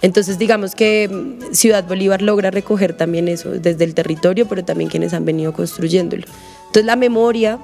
Entonces 0.00 0.38
digamos 0.38 0.74
que 0.74 1.08
mm, 1.08 1.54
Ciudad 1.54 1.84
Bolívar 1.84 2.22
logra 2.22 2.50
recoger 2.50 2.96
también 2.96 3.28
eso 3.28 3.50
desde 3.50 3.84
el 3.84 3.94
territorio, 3.94 4.46
pero 4.46 4.64
también 4.64 4.90
quienes 4.90 5.12
han 5.12 5.24
venido 5.24 5.52
construyéndolo. 5.52 6.24
Entonces 6.66 6.84
la 6.84 6.96
memoria 6.96 7.58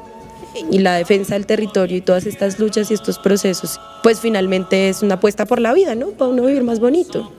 y 0.70 0.78
la 0.78 0.94
defensa 0.94 1.34
del 1.34 1.46
territorio 1.46 1.96
y 1.96 2.00
todas 2.00 2.26
estas 2.26 2.58
luchas 2.58 2.90
y 2.90 2.94
estos 2.94 3.18
procesos, 3.18 3.80
pues 4.02 4.20
finalmente 4.20 4.88
es 4.88 5.02
una 5.02 5.14
apuesta 5.14 5.46
por 5.46 5.60
la 5.60 5.72
vida, 5.72 5.94
¿no? 5.94 6.10
Para 6.10 6.30
uno 6.30 6.44
vivir 6.44 6.62
más 6.62 6.80
bonito 6.80 7.30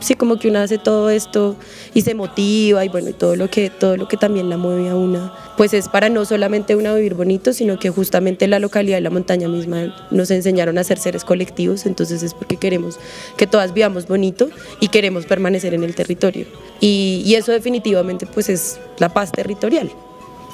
sí, 0.00 0.14
como 0.14 0.38
que 0.38 0.48
uno 0.48 0.60
hace 0.60 0.78
todo 0.78 1.10
esto 1.10 1.56
y 1.94 2.02
se 2.02 2.14
motiva 2.14 2.84
y 2.84 2.88
bueno, 2.88 3.12
todo 3.12 3.36
lo 3.36 3.48
que, 3.48 3.70
todo 3.70 3.96
lo 3.96 4.08
que 4.08 4.16
también 4.16 4.48
la 4.48 4.56
mueve 4.56 4.88
a 4.88 4.96
una, 4.96 5.32
pues 5.56 5.74
es 5.74 5.88
para 5.88 6.08
no 6.08 6.24
solamente 6.24 6.76
una 6.76 6.94
vivir 6.94 7.14
bonito, 7.14 7.52
sino 7.52 7.78
que 7.78 7.90
justamente 7.90 8.46
la 8.48 8.58
localidad 8.58 8.98
y 8.98 9.02
la 9.02 9.10
montaña 9.10 9.48
misma 9.48 9.94
nos 10.10 10.30
enseñaron 10.30 10.78
a 10.78 10.84
ser 10.84 10.98
seres 10.98 11.24
colectivos, 11.24 11.86
entonces 11.86 12.22
es 12.22 12.34
porque 12.34 12.56
queremos 12.56 12.98
que 13.36 13.46
todas 13.46 13.74
vivamos 13.74 14.06
bonito 14.06 14.50
y 14.80 14.88
queremos 14.88 15.26
permanecer 15.26 15.74
en 15.74 15.84
el 15.84 15.94
territorio. 15.94 16.46
Y, 16.80 17.22
y 17.24 17.34
eso 17.34 17.52
definitivamente 17.52 18.26
pues 18.26 18.48
es 18.48 18.80
la 18.98 19.08
paz 19.08 19.32
territorial 19.32 19.90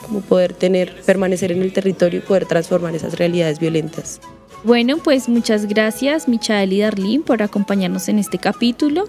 como 0.06 0.20
poder 0.20 0.52
tener, 0.52 0.94
permanecer 1.04 1.50
en 1.50 1.62
el 1.62 1.72
territorio 1.72 2.20
y 2.20 2.22
poder 2.22 2.46
transformar 2.46 2.94
esas 2.94 3.18
realidades 3.18 3.58
violentas. 3.58 4.20
Bueno, 4.64 4.98
pues 4.98 5.28
muchas 5.28 5.66
gracias 5.66 6.28
Michael 6.28 6.72
y 6.72 6.80
Darlene 6.80 7.24
por 7.24 7.42
acompañarnos 7.42 8.08
en 8.08 8.18
este 8.18 8.38
capítulo 8.38 9.04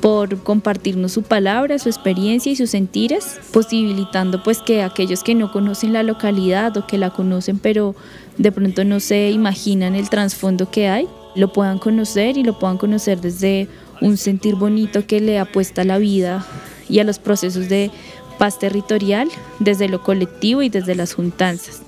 por 0.00 0.42
compartirnos 0.42 1.12
su 1.12 1.22
palabra, 1.22 1.78
su 1.78 1.88
experiencia 1.88 2.52
y 2.52 2.56
sus 2.56 2.68
sentires, 2.68 3.40
posibilitando 3.54 4.42
pues 4.42 4.58
que 4.60 4.82
aquellos 4.82 5.22
que 5.22 5.34
no 5.34 5.50
conocen 5.50 5.94
la 5.94 6.02
localidad 6.02 6.76
o 6.76 6.86
que 6.86 6.98
la 6.98 7.08
conocen 7.08 7.58
pero 7.58 7.94
de 8.36 8.52
pronto 8.52 8.84
no 8.84 9.00
se 9.00 9.30
imaginan 9.30 9.94
el 9.94 10.10
trasfondo 10.10 10.70
que 10.70 10.88
hay, 10.88 11.08
lo 11.34 11.54
puedan 11.54 11.78
conocer 11.78 12.36
y 12.36 12.42
lo 12.42 12.58
puedan 12.58 12.76
conocer 12.76 13.22
desde 13.22 13.66
un 14.02 14.18
sentir 14.18 14.56
bonito 14.56 15.06
que 15.06 15.20
le 15.20 15.38
apuesta 15.38 15.82
a 15.82 15.86
la 15.86 15.96
vida 15.96 16.46
y 16.88 16.98
a 16.98 17.04
los 17.04 17.18
procesos 17.18 17.70
de 17.70 17.90
paz 18.38 18.58
territorial 18.58 19.30
desde 19.58 19.88
lo 19.88 20.02
colectivo 20.02 20.60
y 20.60 20.68
desde 20.68 20.94
las 20.94 21.14
juntanzas. 21.14 21.80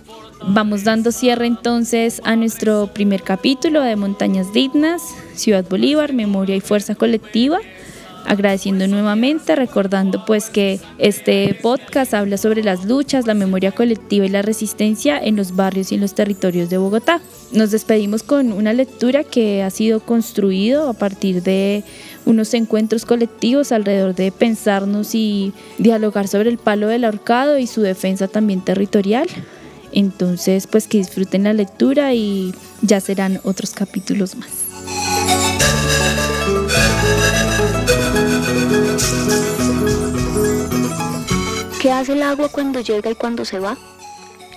Vamos 0.42 0.84
dando 0.84 1.12
cierre 1.12 1.46
entonces 1.46 2.20
a 2.24 2.36
nuestro 2.36 2.88
primer 2.92 3.22
capítulo 3.22 3.82
de 3.82 3.96
Montañas 3.96 4.52
Dignas, 4.52 5.02
Ciudad 5.34 5.64
Bolívar, 5.68 6.12
Memoria 6.12 6.56
y 6.56 6.60
Fuerza 6.60 6.94
Colectiva 6.94 7.58
agradeciendo 8.26 8.86
nuevamente, 8.88 9.56
recordando 9.56 10.24
pues 10.24 10.50
que 10.50 10.80
este 10.98 11.54
podcast 11.62 12.12
habla 12.12 12.36
sobre 12.36 12.62
las 12.62 12.84
luchas, 12.84 13.26
la 13.26 13.34
memoria 13.34 13.72
colectiva 13.72 14.26
y 14.26 14.28
la 14.28 14.42
resistencia 14.42 15.18
en 15.18 15.36
los 15.36 15.54
barrios 15.54 15.92
y 15.92 15.94
en 15.94 16.00
los 16.00 16.14
territorios 16.14 16.68
de 16.68 16.78
Bogotá. 16.78 17.20
Nos 17.52 17.70
despedimos 17.70 18.22
con 18.22 18.52
una 18.52 18.72
lectura 18.72 19.22
que 19.22 19.62
ha 19.62 19.70
sido 19.70 20.00
construido 20.00 20.88
a 20.88 20.92
partir 20.92 21.42
de 21.42 21.84
unos 22.24 22.52
encuentros 22.54 23.04
colectivos 23.04 23.70
alrededor 23.70 24.14
de 24.14 24.32
pensarnos 24.32 25.14
y 25.14 25.52
dialogar 25.78 26.26
sobre 26.26 26.50
el 26.50 26.58
palo 26.58 26.88
del 26.88 27.04
ahorcado 27.04 27.58
y 27.58 27.66
su 27.68 27.82
defensa 27.82 28.26
también 28.26 28.60
territorial. 28.60 29.28
Entonces, 29.96 30.66
pues 30.66 30.88
que 30.88 30.98
disfruten 30.98 31.44
la 31.44 31.54
lectura 31.54 32.12
y 32.12 32.54
ya 32.82 33.00
serán 33.00 33.40
otros 33.44 33.70
capítulos 33.70 34.36
más. 34.36 34.50
¿Qué 41.80 41.90
hace 41.90 42.12
el 42.12 42.22
agua 42.22 42.50
cuando 42.50 42.80
llega 42.82 43.10
y 43.10 43.14
cuando 43.14 43.46
se 43.46 43.58
va? 43.58 43.78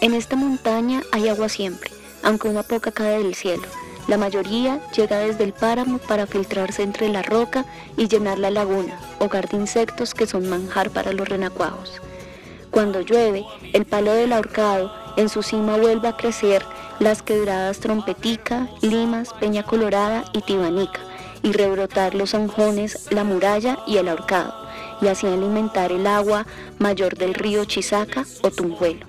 En 0.02 0.14
esta 0.14 0.36
montaña 0.36 1.04
hay 1.14 1.30
agua 1.30 1.48
siempre, 1.48 1.90
aunque 2.22 2.50
una 2.50 2.64
poca 2.64 2.92
cae 2.92 3.24
del 3.24 3.34
cielo. 3.34 3.64
La 4.10 4.18
mayoría 4.18 4.82
llega 4.94 5.20
desde 5.20 5.46
el 5.46 5.54
páramo 5.54 6.00
para 6.00 6.28
filtrarse 6.28 6.84
entre 6.84 7.08
la 7.08 7.22
roca 7.22 7.64
y 7.96 8.10
llenar 8.10 8.40
la 8.40 8.52
laguna, 8.52 9.00
hogar 9.20 9.48
de 9.48 9.56
insectos 9.56 10.14
que 10.14 10.28
son 10.28 10.50
manjar 10.50 10.90
para 10.90 11.14
los 11.14 11.30
renacuajos. 11.30 12.02
Cuando 12.72 13.00
llueve, 13.00 13.46
el 13.72 13.86
palo 13.86 14.12
del 14.12 14.34
ahorcado 14.34 14.99
en 15.20 15.28
su 15.28 15.44
cima 15.44 15.76
vuelve 15.76 16.08
a 16.08 16.16
crecer 16.16 16.66
las 17.00 17.22
quebradas 17.22 17.80
trompetica, 17.80 18.70
limas, 18.82 19.34
peña 19.34 19.64
colorada 19.64 20.24
y 20.34 20.42
tibanica, 20.42 21.02
y 21.44 21.52
rebrotar 21.52 22.16
los 22.16 22.34
anjones, 22.34 23.08
la 23.12 23.26
muralla 23.26 23.80
y 23.86 23.98
el 23.98 24.08
ahorcado 24.08 24.54
y 25.02 25.08
así 25.08 25.28
alimentar 25.28 25.92
el 25.92 26.08
agua 26.08 26.46
mayor 26.78 27.18
del 27.18 27.34
río 27.34 27.66
Chisaca 27.66 28.26
o 28.42 28.52
Tunjuelo. 28.52 29.06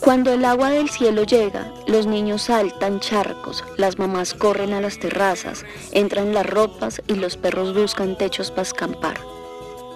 Cuando 0.00 0.32
el 0.32 0.44
agua 0.44 0.70
del 0.70 0.90
cielo 0.90 1.22
llega, 1.22 1.72
los 1.86 2.06
niños 2.06 2.42
saltan 2.42 3.00
charcos, 3.00 3.64
las 3.76 3.98
mamás 3.98 4.34
corren 4.34 4.72
a 4.72 4.80
las 4.80 4.98
terrazas, 4.98 5.64
entran 5.92 6.34
las 6.34 6.46
ropas 6.46 7.00
y 7.06 7.14
los 7.14 7.36
perros 7.36 7.72
buscan 7.74 8.18
techos 8.18 8.50
para 8.50 8.62
escampar. 8.62 9.20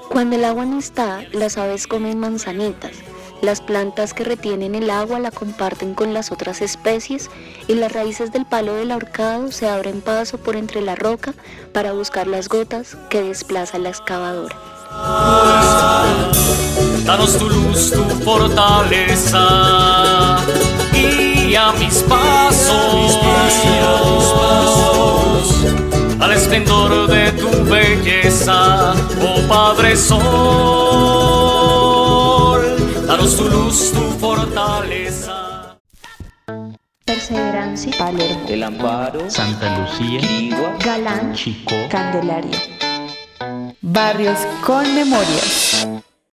Cuando 0.08 0.36
el 0.36 0.44
agua 0.44 0.64
no 0.64 0.78
está, 0.78 1.24
las 1.32 1.58
aves 1.58 1.88
comen 1.88 2.20
manzanitas, 2.20 2.92
las 3.42 3.60
plantas 3.60 4.14
que 4.14 4.24
retienen 4.24 4.74
el 4.74 4.90
agua 4.90 5.18
la 5.18 5.30
comparten 5.30 5.94
con 5.94 6.14
las 6.14 6.32
otras 6.32 6.62
especies 6.62 7.30
y 7.68 7.74
las 7.74 7.92
raíces 7.92 8.32
del 8.32 8.46
palo 8.46 8.74
del 8.74 8.90
ahorcado 8.90 9.52
se 9.52 9.68
abren 9.68 10.00
paso 10.00 10.38
por 10.38 10.56
entre 10.56 10.80
la 10.80 10.94
roca 10.94 11.34
para 11.72 11.92
buscar 11.92 12.26
las 12.26 12.48
gotas 12.48 12.96
que 13.10 13.22
desplaza 13.22 13.78
la 13.78 13.90
excavadora. 13.90 14.56
Danos 17.04 17.38
tu 17.38 17.48
luz, 17.48 17.92
tu 17.92 18.02
fortaleza, 18.24 19.46
guía 20.92 21.72
mis 21.78 22.02
pasos, 22.04 23.16
pasos. 23.18 23.96
esplendor 26.36 27.08
de 27.08 27.32
tu 27.32 27.48
belleza, 27.64 28.94
oh 29.22 29.40
Padre 29.48 29.96
Sol, 29.96 31.25
danos 33.06 33.36
tu 33.36 33.48
luz, 33.48 33.92
tu 33.92 34.00
fortaleza. 34.18 35.78
Perseverancia, 37.04 37.92
Palermo, 37.98 38.46
El 38.48 38.62
Amparo, 38.64 39.30
Santa 39.30 39.78
Lucía, 39.78 40.20
Quirigua, 40.20 40.76
Galán, 40.84 41.32
Chicó, 41.34 41.76
Candelaria. 41.88 42.58
Barrios 43.80 44.38
con 44.64 44.92
memorias. 44.94 45.86